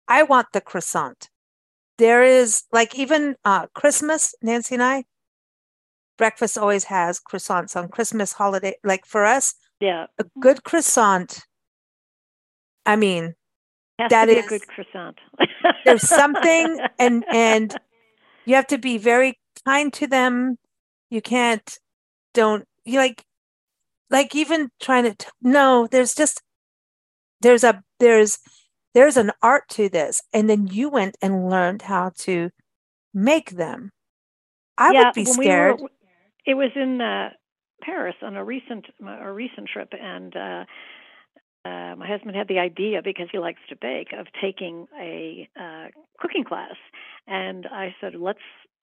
[0.07, 1.29] I want the croissant.
[1.99, 5.05] There is like even uh, Christmas, Nancy and I,
[6.19, 8.75] breakfast always has croissants on Christmas holiday.
[8.85, 10.07] Like for us, Yeah.
[10.19, 10.41] a mm-hmm.
[10.41, 11.47] good croissant.
[12.85, 13.35] I mean,
[13.99, 15.19] Has That is- a good croissant.
[15.85, 17.75] there's something and and
[18.45, 20.57] you have to be very kind to them
[21.11, 21.79] you can't
[22.35, 23.25] don't you like
[24.11, 26.43] like even trying to t- no there's just
[27.41, 28.39] there's a there's
[28.95, 32.51] there's an art to this and then you went and learned how to
[33.13, 33.91] make them
[34.77, 35.91] i yeah, would be scared We were,
[36.47, 37.31] it was in uh,
[37.83, 40.65] Paris on a recent a recent trip, and uh,
[41.69, 45.87] uh, my husband had the idea because he likes to bake of taking a uh,
[46.21, 46.77] cooking class,
[47.27, 48.39] and I said let's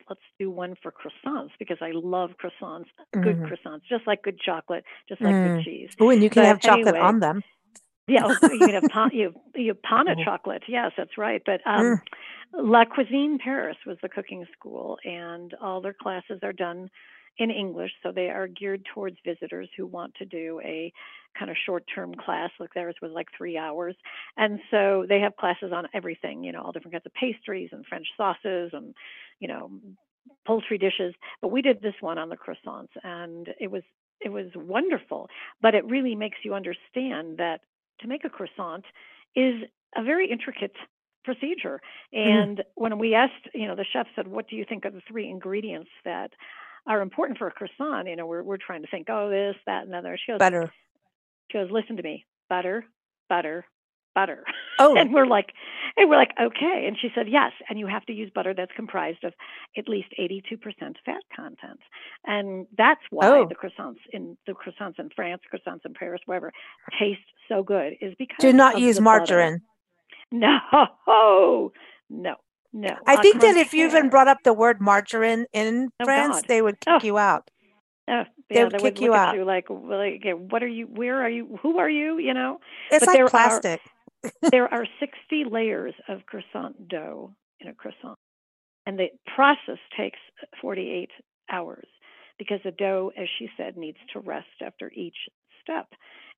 [0.09, 2.85] let's do one for croissants because I love croissants,
[3.23, 3.47] good Mhm.
[3.49, 5.43] croissants, just like good chocolate, just like Mm.
[5.43, 5.89] good cheese.
[6.01, 7.43] oh and you can but have chocolate anyway, on them
[8.09, 10.25] Yeah, oh, you can have pan, you you pana Oh.
[10.25, 10.63] chocolate.
[10.69, 11.41] Yes, that's right.
[11.45, 11.99] But um,
[12.53, 16.89] La Cuisine Paris was the cooking school, and all their classes are done
[17.37, 20.91] in English, so they are geared towards visitors who want to do a
[21.37, 22.49] kind of short-term class.
[22.59, 23.95] Like theirs was like three hours,
[24.37, 26.43] and so they have classes on everything.
[26.43, 28.95] You know, all different kinds of pastries and French sauces, and
[29.39, 29.69] you know,
[30.47, 31.13] poultry dishes.
[31.41, 33.83] But we did this one on the croissants, and it was
[34.21, 35.29] it was wonderful.
[35.61, 37.61] But it really makes you understand that
[37.99, 38.85] to make a croissant
[39.35, 39.55] is
[39.95, 40.75] a very intricate
[41.23, 41.81] procedure.
[42.13, 42.81] And mm-hmm.
[42.81, 45.29] when we asked, you know, the chef said, "What do you think are the three
[45.29, 46.31] ingredients that
[46.87, 49.85] are important for a croissant?" You know, we're we're trying to think, oh, this, that,
[49.85, 50.17] and other.
[50.17, 50.71] She goes, butter.
[51.51, 52.85] She goes, listen to me, butter,
[53.29, 53.65] butter,
[54.13, 54.43] butter.
[54.77, 54.97] Oh.
[54.97, 55.53] and we're like,
[55.95, 56.83] and we're like, okay.
[56.85, 57.53] And she said, yes.
[57.69, 59.31] And you have to use butter that's comprised of
[59.77, 60.59] at least 82%
[61.05, 61.79] fat content.
[62.25, 63.47] And that's why oh.
[63.47, 66.51] the croissants in the croissants in France, croissants in Paris, wherever,
[66.99, 69.61] taste so good is because do not use margarine.
[70.31, 71.71] No,
[72.09, 72.35] no,
[72.75, 72.97] no.
[73.07, 76.45] I think that if you even brought up the word margarine in oh, France, God.
[76.49, 77.05] they would kick oh.
[77.05, 77.49] you out.
[78.09, 79.35] Oh, they yeah, would they kick would you out.
[79.35, 80.85] You like, like, what are you?
[80.85, 81.57] Where are you?
[81.63, 82.17] Who are you?
[82.19, 82.59] You know.
[82.91, 83.79] It's but like plastic.
[84.25, 88.19] Are, there are 60 layers of croissant dough in a croissant,
[88.85, 90.19] and the process takes
[90.61, 91.11] 48
[91.49, 91.87] hours
[92.37, 95.15] because the dough, as she said, needs to rest after each
[95.61, 95.87] step.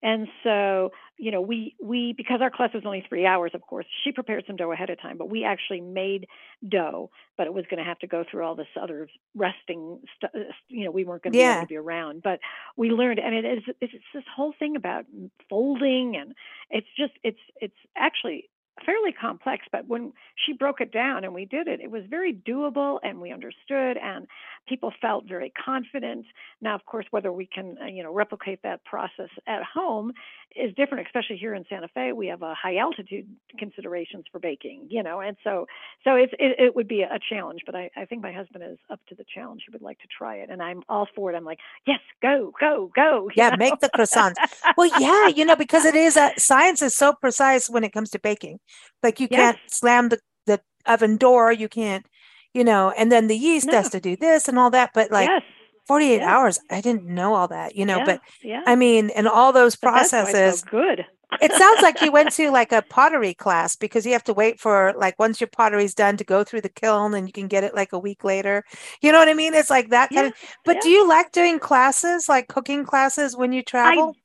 [0.03, 3.85] And so, you know, we we because our class was only three hours, of course,
[4.03, 6.27] she prepared some dough ahead of time, but we actually made
[6.67, 10.29] dough, but it was going to have to go through all this other resting stuff.
[10.35, 11.53] Uh, you know, we weren't going to yeah.
[11.53, 12.39] be able to be around, but
[12.75, 15.05] we learned, and it is it's this whole thing about
[15.49, 16.35] folding, and
[16.69, 18.49] it's just it's it's actually
[18.85, 20.13] fairly complex, but when
[20.45, 23.97] she broke it down and we did it, it was very doable and we understood
[23.97, 24.27] and
[24.67, 26.25] people felt very confident.
[26.61, 30.13] Now, of course, whether we can, uh, you know, replicate that process at home
[30.55, 32.11] is different, especially here in Santa Fe.
[32.13, 35.67] We have a high altitude considerations for baking, you know, and so
[36.03, 37.61] so it's it, it would be a challenge.
[37.65, 39.63] But I, I think my husband is up to the challenge.
[39.67, 41.35] He would like to try it, and I'm all for it.
[41.35, 43.29] I'm like, yes, go, go, go.
[43.37, 43.57] Yeah, know?
[43.57, 44.35] make the croissants.
[44.77, 48.09] well, yeah, you know, because it is a science is so precise when it comes
[48.11, 48.59] to baking.
[49.03, 49.55] Like you Yes.
[49.55, 51.51] can't slam the the oven door.
[51.51, 52.05] You can't,
[52.53, 53.73] you know, and then the yeast No.
[53.73, 54.91] has to do this and all that.
[54.93, 55.41] But like yes,
[55.87, 56.35] 48 yeah.
[56.37, 57.99] hours, I didn't know all that, you know.
[57.99, 58.61] yeah, But yeah.
[58.65, 60.59] I mean, and all those But that's why processes.
[60.59, 61.05] so good.
[61.39, 64.59] it sounds like you went to like a pottery class because you have to wait
[64.59, 67.63] for like once your pottery's done to go through the kiln and you can get
[67.63, 68.63] it like a week later.
[69.01, 69.53] You know what I mean?
[69.53, 70.33] It's like that kind Yeah, of.
[70.65, 70.81] But yeah.
[70.81, 74.15] do you like doing classes, like cooking classes, when you travel?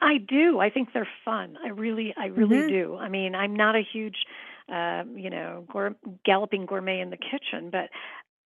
[0.00, 0.58] I do.
[0.60, 1.56] I think they're fun.
[1.64, 2.68] I really, I really Mhm.
[2.68, 2.96] do.
[2.96, 4.26] I mean, I'm not a huge,
[4.68, 7.90] um, you know, gour- galloping gourmet in the kitchen, but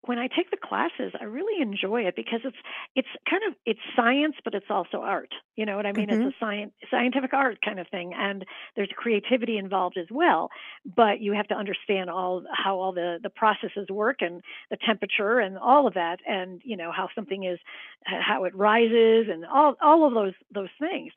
[0.02, 2.56] when I take the classes, I really enjoy it because it's
[2.94, 5.30] it's kind of it's science, but it's also art.
[5.56, 6.08] You know what I mean?
[6.08, 6.10] Mhm.
[6.10, 8.44] It's a science scientific art kind of thing, and
[8.76, 10.48] there's creativity involved as well.
[10.84, 15.38] But you have to understand all how all the the processes work and the temperature
[15.38, 17.58] and all of that, and you know how something is
[18.04, 21.12] how it rises and all all of those those things.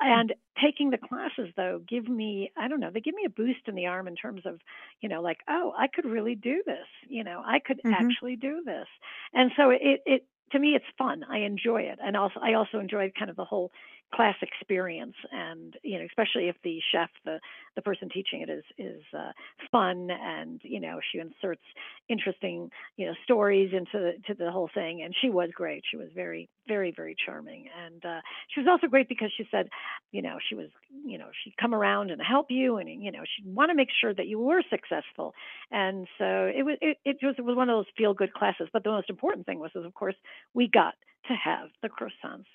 [0.00, 3.66] And taking the classes though give me I don't know they give me a boost
[3.66, 4.60] in the arm in terms of
[5.00, 6.86] you know like oh I could really do this.
[7.08, 8.16] You know I could Mhm.
[8.16, 8.86] actually do this.
[9.32, 11.24] And so it it to me it's fun.
[11.28, 11.98] I enjoy it.
[12.02, 13.72] And also I also enjoy kind of the whole
[14.14, 17.38] class experience and you know especially if the chef the
[17.76, 19.32] the person teaching it is is uh,
[19.70, 21.62] fun and you know she inserts
[22.08, 25.84] interesting you know stories into the to the whole thing and she was great.
[25.90, 27.66] She was very very very charming.
[27.84, 29.68] And uh, she was also great because she said
[30.12, 30.68] you know she was
[31.04, 33.88] you know she'd come around and help you and you know she'd want to make
[34.00, 35.34] sure that you were successful.
[35.70, 38.68] And so it was it, it was it was one of those feel good classes.
[38.72, 40.16] But the most important thing was, was of course
[40.54, 40.94] we got
[41.28, 42.46] to have the croissants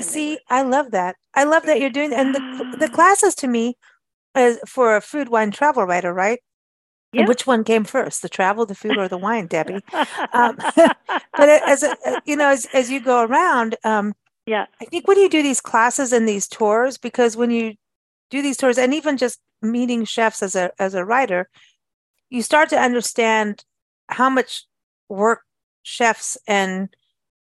[0.00, 1.16] See, I love that.
[1.34, 3.76] I love that you're doing and the the classes to me
[4.36, 6.40] is for a food wine travel writer, right?
[7.16, 7.28] And Yeah.
[7.28, 9.84] which one came first, the travel, the food, or the wine, Debbie?
[10.32, 10.56] Um,
[11.36, 14.14] but as a, uh, you know, as as you go around, um,
[14.46, 17.74] yeah I think when you do these classes and these tours, because when you
[18.30, 21.48] do these tours, and even just meeting chefs as a as a writer,
[22.30, 23.64] you start to understand
[24.08, 24.64] how much
[25.08, 25.42] work
[25.82, 26.88] chefs and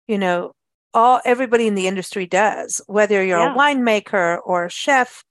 [0.08, 0.54] you know
[0.94, 3.54] all everybody in the industry does, whether you're Yeah.
[3.54, 5.24] a winemaker or a chef,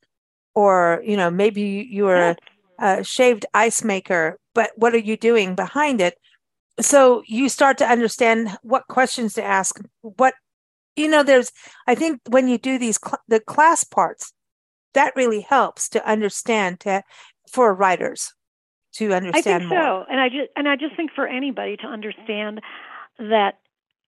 [0.54, 2.36] or you know maybe you are
[2.80, 2.98] yeah.
[2.98, 6.18] a, shaved ice maker, but what are you doing behind it?
[6.80, 10.34] So you start to understand what questions to ask, what
[10.96, 11.22] you know.
[11.22, 11.52] There's,
[11.86, 14.32] I think, when you do these cl- the class parts,
[14.94, 17.02] that really helps to understand to
[17.50, 18.32] for writers
[18.94, 19.82] to understand I think more.
[19.82, 22.60] so, and I just and I just think for anybody to understand
[23.18, 23.58] that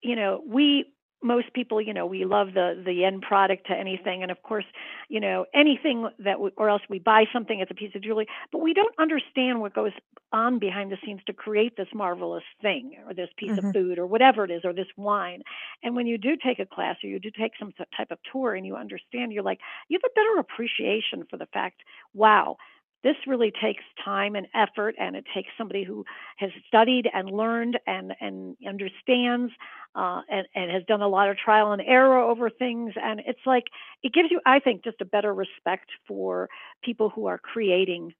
[0.01, 0.85] you know we
[1.23, 4.65] most people you know we love the the end product to anything, and of course
[5.09, 8.27] you know anything that we, or else we buy something it's a piece of jewelry,
[8.51, 9.91] but we don't understand what goes
[10.31, 13.57] on behind the scenes to create this marvelous thing or this piece Mhm.
[13.57, 15.41] of food or whatever it is or this wine.
[15.83, 18.55] And when you do take a class or you do take some type of tour
[18.55, 19.59] and you understand, you're like
[19.89, 21.81] you have a better appreciation for the fact,
[22.13, 22.57] wow,
[23.03, 26.05] this really takes time and effort and it takes somebody who
[26.37, 29.51] has studied and learned and and understands
[29.95, 33.45] uh, and, and has done a lot of trial and error over things and it's
[33.45, 33.65] like
[34.01, 36.49] it gives you i think just a better respect for
[36.83, 38.13] people who are creating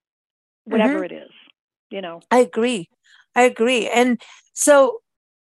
[0.65, 1.13] whatever mm-hmm.
[1.15, 1.31] it is.
[1.89, 2.21] You know.
[2.31, 2.89] I agree.
[3.35, 3.89] I agree.
[3.89, 4.21] And
[4.53, 4.99] so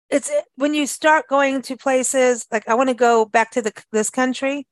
[0.09, 3.61] it's eh, when you start going to places like I want to go back to
[3.61, 4.67] the this country.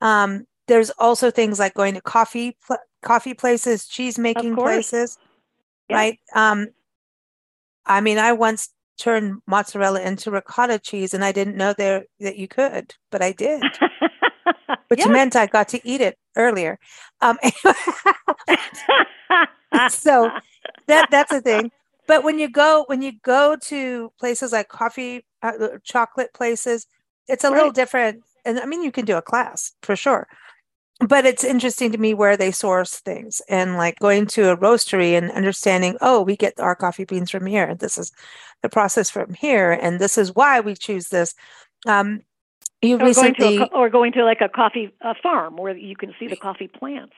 [0.00, 5.18] Um, there's also things like going to coffee pl- coffee places, cheese making places,
[5.88, 5.96] yeah.
[5.96, 6.18] right?
[6.34, 6.68] Um,
[7.86, 12.36] I mean, I once turned mozzarella into ricotta cheese, and I didn't know there that
[12.36, 13.62] you could, but I did,
[14.88, 16.78] which meant I got to eat it earlier.
[17.20, 17.38] Um,
[19.90, 20.30] so
[20.86, 21.70] that that's a thing.
[22.06, 26.86] But when you go when you go to places like coffee, uh, chocolate places,
[27.28, 27.56] it's a right.
[27.56, 28.22] little different.
[28.46, 30.26] And I mean, you can do a class for sure
[31.08, 35.16] but it's interesting to me where they source things and like going to a roastery
[35.16, 37.74] and understanding oh we get our coffee beans from here.
[37.74, 38.12] This is
[38.62, 41.34] the process from here and this is why we choose this.
[41.86, 42.22] Um,
[42.82, 45.74] you or recently going to a, or going to like a coffee a farm where
[45.74, 47.14] you can see the coffee plants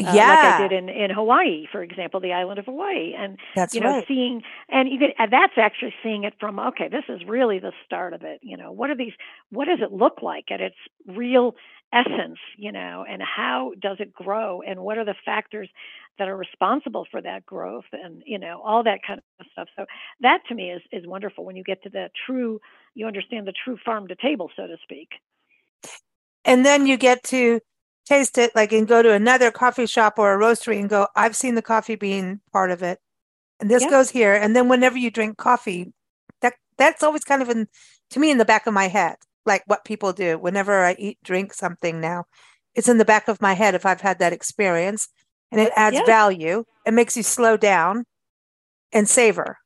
[0.00, 3.36] uh, yeah like i did in in hawaii for example the island of hawaii and
[3.54, 4.04] that's you know right.
[4.08, 7.72] seeing and you can and that's actually seeing it from okay this is really the
[7.84, 9.12] start of it you know what are these
[9.50, 10.50] what does it look like?
[10.50, 10.76] At its
[11.06, 11.54] real
[11.92, 15.68] essence, you know, and how does it grow and what are the factors
[16.18, 19.68] that are responsible for that growth and, you know, all that kind of stuff.
[19.76, 19.86] So
[20.20, 22.60] that to me is, is wonderful when you get to the true,
[22.94, 25.08] you understand the true farm to table, so to speak.
[26.44, 27.60] And then you get to
[28.06, 31.36] taste it like and go to another coffee shop or a roastery and go, I've
[31.36, 32.98] seen the coffee bean part of it.
[33.60, 34.34] And this goes here.
[34.34, 35.92] And then whenever you drink coffee,
[36.40, 37.68] that that's always kind of in
[38.10, 39.16] to me in the back of my head
[39.50, 42.24] like what people do whenever I eat, drink something now.
[42.76, 45.08] It's in the back of my head if I've had that experience
[45.50, 46.64] and it adds value.
[46.86, 48.04] It makes you slow down
[48.92, 49.56] and savor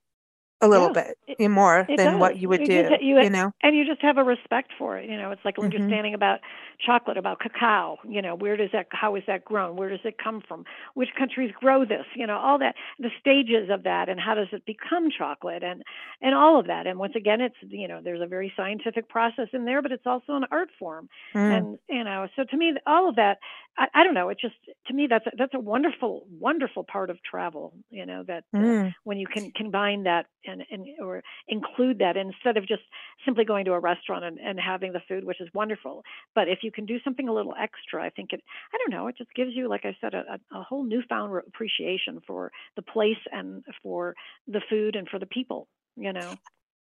[0.65, 2.21] a little yeah, bit it, more than does.
[2.21, 2.83] what you would you do.
[2.89, 5.09] Just, you, you, know, and you just have a respect for it.
[5.09, 5.73] You know, it's like mm-hmm.
[5.73, 6.41] understanding about
[6.85, 7.99] chocolate, about cacao.
[8.09, 8.87] You know, where does that?
[8.91, 9.77] How is that grown?
[9.77, 10.65] Where does it come from?
[10.95, 12.07] Which countries grow this?
[12.15, 15.83] You know, all that, the stages of that, and how does it become chocolate, and
[16.21, 16.87] and all of that.
[16.87, 20.07] And once again, it's you know, there's a very scientific process in there, but it's
[20.07, 21.09] also an art form.
[21.35, 21.59] Mm.
[21.59, 23.39] And you know, so to me, all of that,
[23.77, 24.29] I, I don't know.
[24.29, 24.55] It just
[24.87, 27.75] to me, that's a, that's a wonderful, wonderful part of travel.
[27.91, 28.89] You know, that mm.
[28.89, 32.83] uh, when you can combine that and and or include that instead of just
[33.25, 36.03] simply going to a restaurant and, and having the food, which is wonderful.
[36.35, 39.09] But if you can do something a little extra, I think it, I don't know,
[39.09, 43.17] it just gives you, like I said, a, a whole newfound appreciation for the place
[43.33, 44.15] and for
[44.47, 46.35] the food and for the people, you know.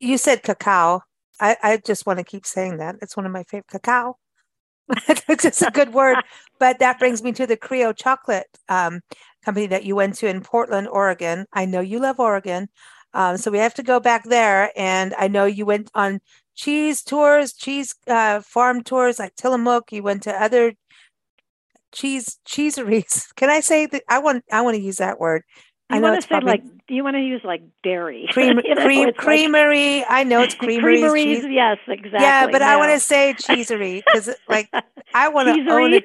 [0.01, 1.03] You said cacao.
[1.41, 2.97] I, I just want to keep saying that.
[3.03, 4.17] It's one of my favorite cacao.
[5.29, 6.19] It's a good word.
[6.59, 9.01] But that brings me to the Creo chocolate um,
[9.45, 11.47] company that you went to in Portland, Oregon.
[11.53, 12.69] I know you love Oregon.
[13.13, 14.71] Um, so we have to go back there.
[14.77, 16.21] And I know you went on
[16.55, 19.93] cheese tours, cheese uh, farm tours like Tillamook.
[19.93, 20.75] You went to other
[21.93, 23.27] cheese cheeseries.
[23.37, 24.03] Can I say that?
[24.09, 25.43] I want I want to use that word.
[25.93, 28.27] You want to say probably, like do you want to use like dairy?
[28.33, 29.99] Cream, you know, cream creamery.
[29.99, 31.01] Like, I know it's creameries.
[31.01, 31.47] creameries, cheese.
[31.51, 32.21] yes, exactly.
[32.21, 32.67] Yeah, but no.
[32.67, 34.69] I want to say cheesery because like
[35.15, 36.03] I want to own a,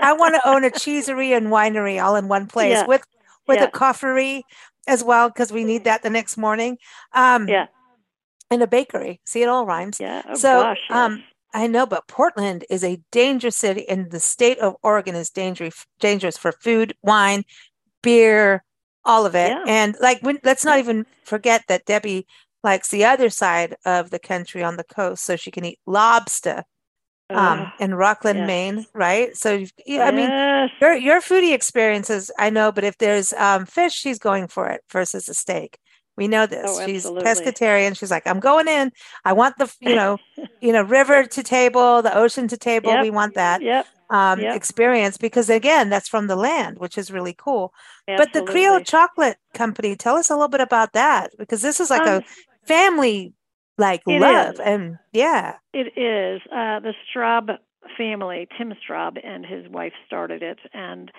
[0.00, 2.86] I want to own a cheesery and winery all in one place yeah.
[2.86, 3.02] with
[3.46, 3.64] with yeah.
[3.64, 4.44] a coffee
[4.86, 6.78] as well because we need that the next morning.
[7.12, 7.66] Um, yeah.
[8.50, 9.20] And a bakery.
[9.24, 9.98] See, it all rhymes.
[9.98, 10.22] Yeah.
[10.28, 10.96] Oh, so, gosh, yes.
[10.96, 15.30] um, I know, but Portland is a dangerous city, and the state of Oregon is
[15.30, 17.44] dangerous dangerous for food, wine,
[18.02, 18.62] beer,
[19.04, 19.50] all of it.
[19.50, 19.64] Yeah.
[19.66, 22.26] And like, when, let's not even forget that Debbie
[22.62, 26.64] likes the other side of the country on the coast, so she can eat lobster
[27.30, 28.46] um, in Rockland, yes.
[28.46, 29.36] Maine, right?
[29.36, 30.12] So, yeah, yes.
[30.12, 34.48] I mean, your your foodie experiences, I know, but if there's um, fish, she's going
[34.48, 35.78] for it versus a steak.
[36.16, 36.66] We know this.
[36.68, 37.96] Oh, she's pescatarian.
[37.96, 38.92] She's like, I'm going in.
[39.24, 40.18] I want the, you know,
[40.60, 42.90] you know, river to table, the ocean to table.
[42.90, 43.02] Yep.
[43.02, 43.86] We want that yep.
[44.12, 44.54] Um, yep.
[44.54, 47.72] experience because again, that's from the land, which is really cool.
[48.06, 48.40] Absolutely.
[48.40, 51.88] But the Creo Chocolate Company, tell us a little bit about that because this is
[51.88, 52.22] like um, a
[52.66, 53.32] family
[53.78, 54.60] like love is.
[54.60, 57.56] and yeah it is uh, the straub
[57.96, 61.10] family tim straub and his wife started it and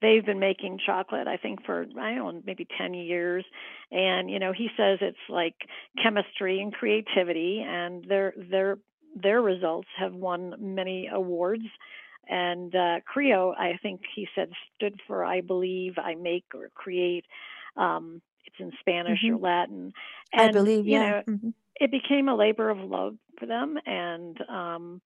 [0.00, 3.44] they've been making chocolate i think for i don't know maybe 10 years
[3.90, 5.54] and you know he says it's like
[6.02, 8.78] chemistry and creativity and their their
[9.20, 11.64] their results have won many awards
[12.28, 17.24] and uh creo i think he said stood for i believe i make or create
[17.76, 19.36] um it's in spanish mm-hmm.
[19.36, 19.92] or latin
[20.32, 20.98] and, i believe yeah.
[20.98, 21.48] you know, mm-hmm.
[21.76, 23.76] it became a labor of love for them.
[23.86, 25.00] And um,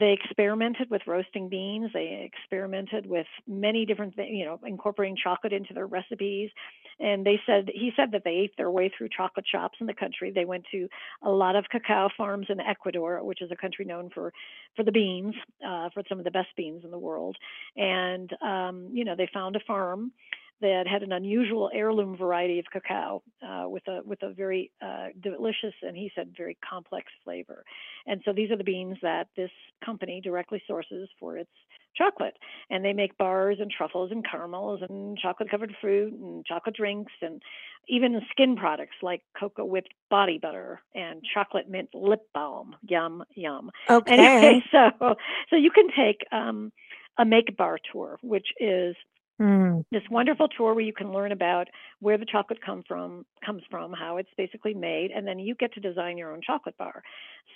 [0.00, 1.90] they experimented with roasting beans.
[1.94, 6.50] They experimented with many different things you know incorporating chocolate into their recipes.
[6.98, 9.94] And they said he said that they ate their way through chocolate shops in the
[9.94, 10.32] country.
[10.32, 10.88] They went to
[11.22, 14.32] a lot of cacao farms in ecuador which is a country known for
[14.76, 15.34] for the beans
[15.66, 17.36] uh, for some of the best beans in the world.
[17.76, 20.12] And um, you know they found a farm
[20.60, 25.08] that had an unusual heirloom variety of cacao uh, with a with a very uh,
[25.20, 27.64] delicious and he said very complex flavor.
[28.06, 29.50] And so these are the beans that this
[29.84, 31.50] company directly sources for its
[31.96, 32.36] chocolate.
[32.70, 37.12] And they make bars and truffles and caramels and chocolate covered fruit and chocolate drinks
[37.22, 37.42] and
[37.88, 42.76] even skin products like cocoa whipped body butter and chocolate mint lip balm.
[42.88, 43.70] Yum, yum.
[43.88, 44.14] Okay.
[44.14, 45.14] Anyway, so
[45.50, 46.72] so you can take um,
[47.18, 48.96] a make bar tour, which is
[49.40, 49.84] Mm.
[49.90, 51.68] this wonderful tour where you can learn about
[52.00, 55.72] where the chocolate come from comes from how it's basically made and then you get
[55.74, 57.02] to design your own chocolate bar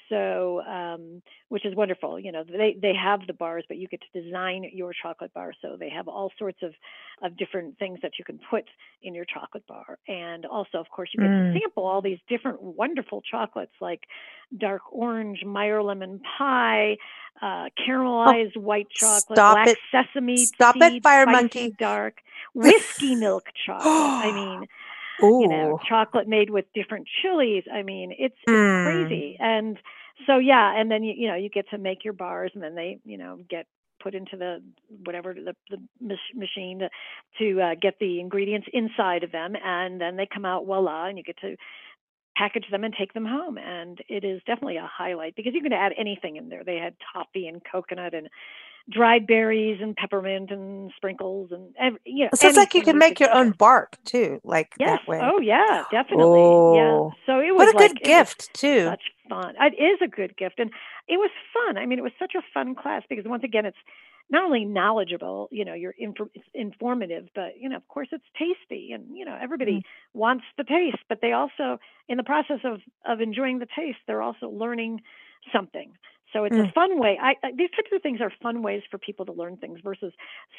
[0.09, 4.01] so um, which is wonderful you know they they have the bars but you get
[4.13, 6.75] to design your chocolate bar so they have all sorts of
[7.23, 8.65] of different things that you can put
[9.03, 11.39] in your chocolate bar and also of course you get Mm.
[11.53, 14.03] to sample all these different wonderful chocolates like
[14.57, 16.97] dark orange Meyer lemon pie
[17.43, 19.79] uh, caramelized white chocolate Oh, stop black it.
[19.93, 21.77] sesame Stop it, Fire spicy Monkey.
[21.79, 22.17] dark
[22.55, 24.15] whiskey milk chocolate.
[24.21, 24.67] I mean,
[25.23, 25.29] Ooh.
[25.39, 27.65] you know, chocolate made with different chilies.
[27.73, 28.75] I mean, it's it's Mm.
[28.75, 29.37] crazy.
[29.41, 29.79] And
[30.27, 32.75] so yeah, and then you you know you get to make your bars, and then
[32.75, 33.67] they you know get
[34.03, 34.63] put into the
[35.05, 36.91] whatever the the machine to,
[37.39, 41.19] to uh, get the ingredients inside of them, and then they come out voila, and
[41.19, 41.57] you get to
[42.39, 45.73] package them and take them home and it is definitely a highlight because you can
[45.73, 48.29] add anything in there they had toffee and coconut and
[48.91, 52.97] dried berries and peppermint and sprinkles and every, you know It sounds like you can
[52.97, 55.21] make your own bark too, like yes that way.
[55.23, 56.75] oh yeah definitely Oh.
[56.77, 58.85] yeah so it was what a like good gift too.
[58.85, 60.71] such fun it is a good gift and
[61.07, 63.77] it was fun i mean it was such a fun class because once again it's
[64.31, 68.93] not only knowledgeable you know you're it's informative but you know of course it's tasty
[68.93, 69.83] and you know everybody
[70.15, 74.23] wants the taste but they also in the process of of enjoying the taste they're
[74.23, 75.01] also learning
[75.53, 75.93] something
[76.33, 76.75] so it's a Mm.
[76.75, 79.57] fun way I, I these types of things are fun ways for people to learn
[79.59, 80.13] things versus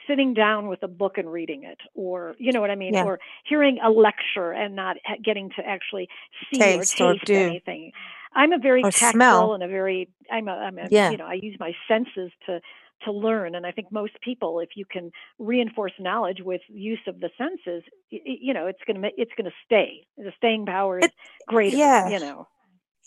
[0.07, 3.03] sitting down with a book and reading it or you know what i mean Yeah.
[3.03, 6.09] or hearing a lecture and not getting to actually
[6.51, 7.36] see Taste or or taste do.
[7.36, 7.91] anything
[8.36, 9.53] i'm a very Or tactile smell.
[9.53, 11.09] and a very i'm a, I'm a Yeah.
[11.09, 12.61] you know i use my senses to
[13.04, 17.20] to learn and i think most people if you can reinforce knowledge with use of
[17.20, 21.08] the senses you know it's going to it's going to stay the staying power is
[21.08, 21.14] It-
[21.47, 22.10] greater yeah.
[22.10, 22.47] you know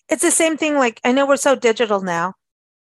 [0.08, 0.74] It's the same thing.
[0.74, 2.34] Like I know we're so digital now,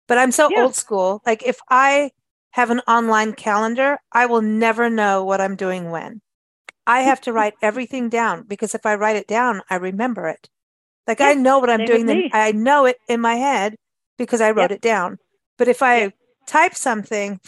[0.08, 0.64] but I'm so Yeah.
[0.64, 1.22] old school.
[1.26, 2.12] Like if I
[2.52, 6.22] have an online calendar, I will never know what I'm doing when.
[6.88, 7.06] I mm.
[7.06, 10.50] have to write everything down because if I write it down, I remember it.
[11.08, 12.24] Like I know what I'm doing, then.
[12.32, 13.76] I know it in my head
[14.18, 14.72] because I wrote Yep.
[14.72, 15.18] it down.
[15.58, 16.14] But if I Yep.
[16.46, 17.40] Type something,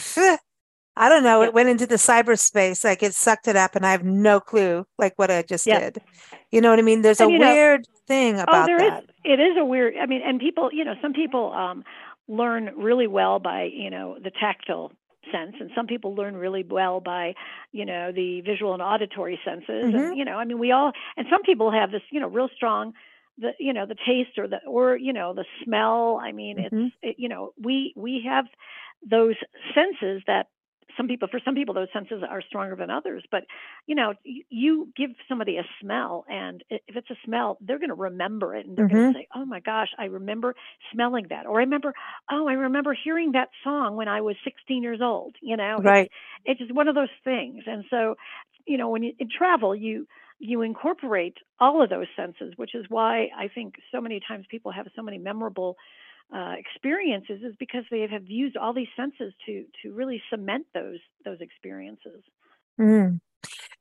[0.98, 1.48] I don't know, Yep.
[1.50, 4.86] it went into the cyberspace, like it sucked it up, and I have no clue
[4.98, 5.94] like what I just Yep.
[5.94, 6.04] did.
[6.52, 7.02] You know what I mean?
[7.02, 8.90] There's And a you know- weird thing oh about there is.
[8.90, 9.06] that.
[9.24, 11.84] it is a weird i mean and people you know some people um
[12.28, 14.92] learn really well by you know the tactile
[15.32, 17.34] sense and some people learn really well by
[17.72, 20.10] you know the visual and auditory senses Mhm.
[20.10, 22.50] and you know i mean we all and some people have this you know real
[22.54, 22.94] strong
[23.38, 26.66] the you know the taste or the or you know the smell i mean Mhm.
[26.88, 28.46] it's it, you know we we have
[29.10, 29.36] those
[29.76, 30.48] senses that
[30.98, 33.44] some people for some people those senses are stronger than others but
[33.88, 37.96] you know you, give somebody a smell and if it's a smell they're going to
[37.96, 39.14] remember it and they're going Mhm.
[39.14, 40.54] to say oh my gosh i remember
[40.94, 41.94] smelling that or i remember
[42.32, 46.06] oh i remember hearing that song when i was 16 years old you know It's-
[46.46, 48.16] it's just one of those things and so
[48.66, 50.08] you know when you in travel you
[50.40, 54.72] you incorporate all of those senses which is why i think so many times people
[54.72, 55.78] have so many memorable
[56.34, 61.00] uh, experiences is because they have used all these senses to to really cement those
[61.26, 62.24] those experiences
[62.80, 63.20] Mm.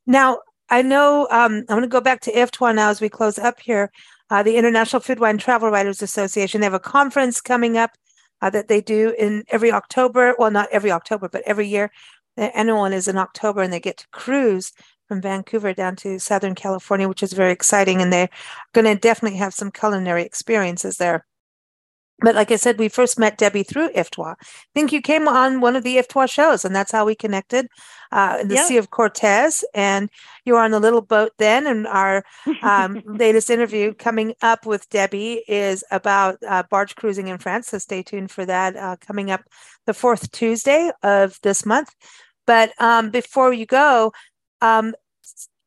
[0.07, 0.39] Now,
[0.69, 3.61] I know um, I'm going to go back to IFTWA now as we close up
[3.61, 3.91] here.
[4.29, 7.91] Uh, the International Food Wine Travel Writers Association, they have a conference coming up
[8.41, 10.35] uh, that they do in every October.
[10.39, 11.91] Well, not every October, but every year.
[12.37, 14.73] The annual one is in October, and they get to cruise
[15.09, 18.01] from Vancouver down to Southern California, which is very exciting.
[18.01, 18.29] And they're
[18.73, 21.27] going to definitely have some culinary experiences there.
[22.21, 24.35] But like I said, we first met Debbie through IFTWA.
[24.39, 24.45] I
[24.75, 27.69] think you came on one of the IFTWA shows, and that's how we connected
[28.13, 28.67] uh, in the Yep.
[28.67, 29.65] Sea of Cortez.
[29.75, 30.11] And
[30.45, 31.67] you were on the little boat then.
[31.67, 32.25] And our
[32.63, 37.69] um, latest interview coming up with Debbie is about uh, barge cruising in France.
[37.69, 39.43] So stay tuned for that uh, coming up
[39.87, 41.95] the fourth Tuesday of this month.
[42.47, 44.13] But um, before you go,
[44.61, 44.95] um,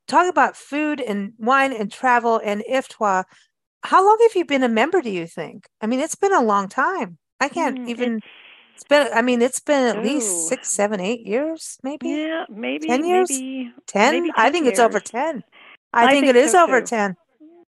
[0.08, 3.24] talk about food and wine and travel and IFTWA.
[3.84, 5.68] How long have you been a member, do you think?
[5.82, 7.18] I mean, it's been a long time.
[7.40, 8.32] I can't Mm, even, it's-
[8.76, 10.02] it's been, I mean, it's been at Oh.
[10.02, 13.30] least six, seven, eight years, maybe yeah maybe 10 years?
[13.30, 14.14] maybe 10.
[14.14, 15.44] maybe I 10 think it's over 10.
[15.94, 16.88] I, I think, think it is so, over too.
[16.88, 17.16] 10.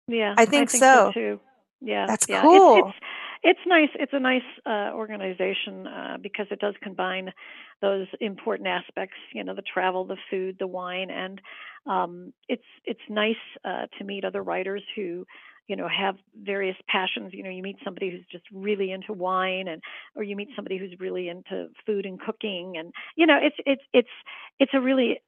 [0.08, 1.12] yeah I think so.
[1.14, 1.40] too
[1.80, 2.42] yeah That's yeah.
[2.42, 2.76] cool.
[2.78, 2.98] it's, it's
[3.44, 3.88] it's nice.
[3.94, 7.32] It's a nice uh, organization uh, because it does combine
[7.80, 9.16] those important aspects.
[9.34, 11.40] You know, the travel, the food, the wine, and
[11.86, 13.34] um, it's it's nice
[13.64, 15.26] uh, to meet other writers who
[15.72, 19.68] you know have various passions you know you meet somebody who's just really into wine
[19.68, 19.80] and
[20.14, 23.82] or you meet somebody who's really into food and cooking and you know it's it's
[23.94, 24.14] it's
[24.60, 25.18] it's a really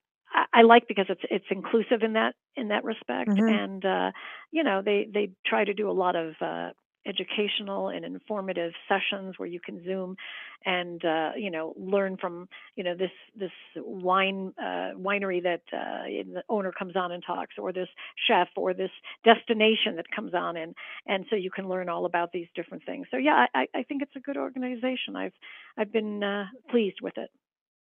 [0.53, 3.47] I like because it's it's inclusive in that in that respect, mm-hmm.
[3.47, 4.11] and uh,
[4.51, 6.71] you know they they try to do a lot of uh,
[7.07, 10.17] educational and informative sessions where you can zoom
[10.65, 16.05] and uh, you know learn from you know this this wine uh, winery that uh,
[16.07, 17.89] the owner comes on and talks or this
[18.29, 18.91] chef or this
[19.25, 20.75] destination that comes on and
[21.07, 24.03] and so you can learn all about these different things so yeah I, I think
[24.03, 25.35] it's a good organization I've
[25.77, 27.31] I've been uh, pleased with it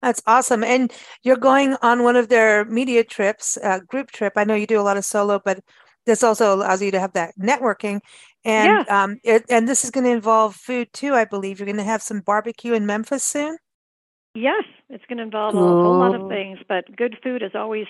[0.02, 0.64] that's awesome.
[0.64, 0.92] And
[1.24, 4.34] you're going on one of their media trips, uh, group trip.
[4.36, 5.60] I know you do a lot of solo, but
[6.06, 8.00] this also allows you to have that networking
[8.48, 9.04] and yeah.
[9.04, 11.84] um it, and this is going to involve food too i believe you're going to
[11.84, 13.58] have some barbecue in memphis soon
[14.34, 17.86] yes it's going to involve a whole lot of things but good food is always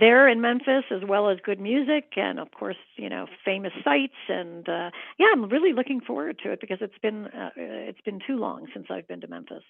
[0.00, 4.14] there in memphis as well as good music and of course you know famous sites
[4.28, 8.20] and uh yeah i'm really looking forward to it because it's been uh, it's been
[8.26, 9.64] too long since i've been to memphis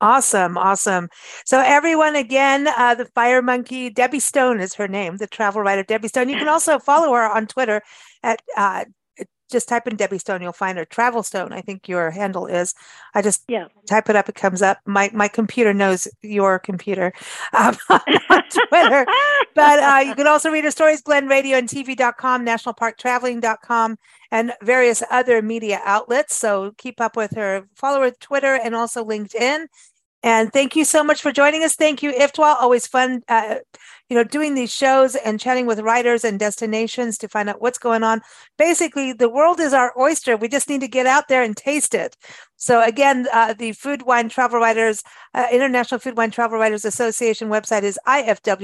[0.00, 1.08] Awesome, awesome.
[1.44, 5.82] So everyone, again, uh, the Fire Monkey, Debbie Stone is her name, the travel writer
[5.82, 6.28] Debbie Stone.
[6.28, 7.82] You can also follow her on Twitter
[8.22, 8.84] at uh,
[9.50, 10.84] just type in Debbie Stone, you'll find her.
[10.84, 12.74] Travel Stone, I think your handle is.
[13.14, 13.68] I just yeah.
[13.86, 14.78] type it up, it comes up.
[14.86, 17.12] My my computer knows your computer
[17.52, 19.06] um, on Twitter.
[19.54, 23.96] but uh, you can also read her stories, Blend Radio and TV.com, nationalparktraveling.com,
[24.30, 26.36] and various other media outlets.
[26.36, 27.66] So keep up with her.
[27.74, 29.66] Follow her Twitter and also LinkedIn.
[30.22, 31.76] And thank you so much for joining us.
[31.76, 32.56] Thank you, Iftwa.
[32.60, 33.56] Always fun, uh,
[34.08, 37.78] you know, doing these shows and chatting with writers and destinations to find out what's
[37.78, 38.20] going on.
[38.56, 40.36] Basically, the world is our oyster.
[40.36, 42.16] We just need to get out there and taste it.
[42.56, 47.48] So again, uh, the Food Wine Travel Writers, uh, International Food Wine Travel Writers Association
[47.48, 48.60] website is ifwtwa.org.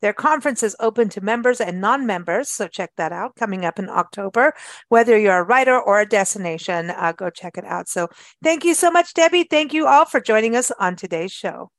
[0.00, 3.34] Their conference is open to members and non-members, so check that out.
[3.34, 4.54] Coming up in October,
[4.88, 7.88] whether you're a writer or a destination, uh, go check it out.
[7.88, 8.08] So
[8.42, 9.44] thank you so much, Debbie.
[9.44, 11.70] Thank you all for joining us on today's show.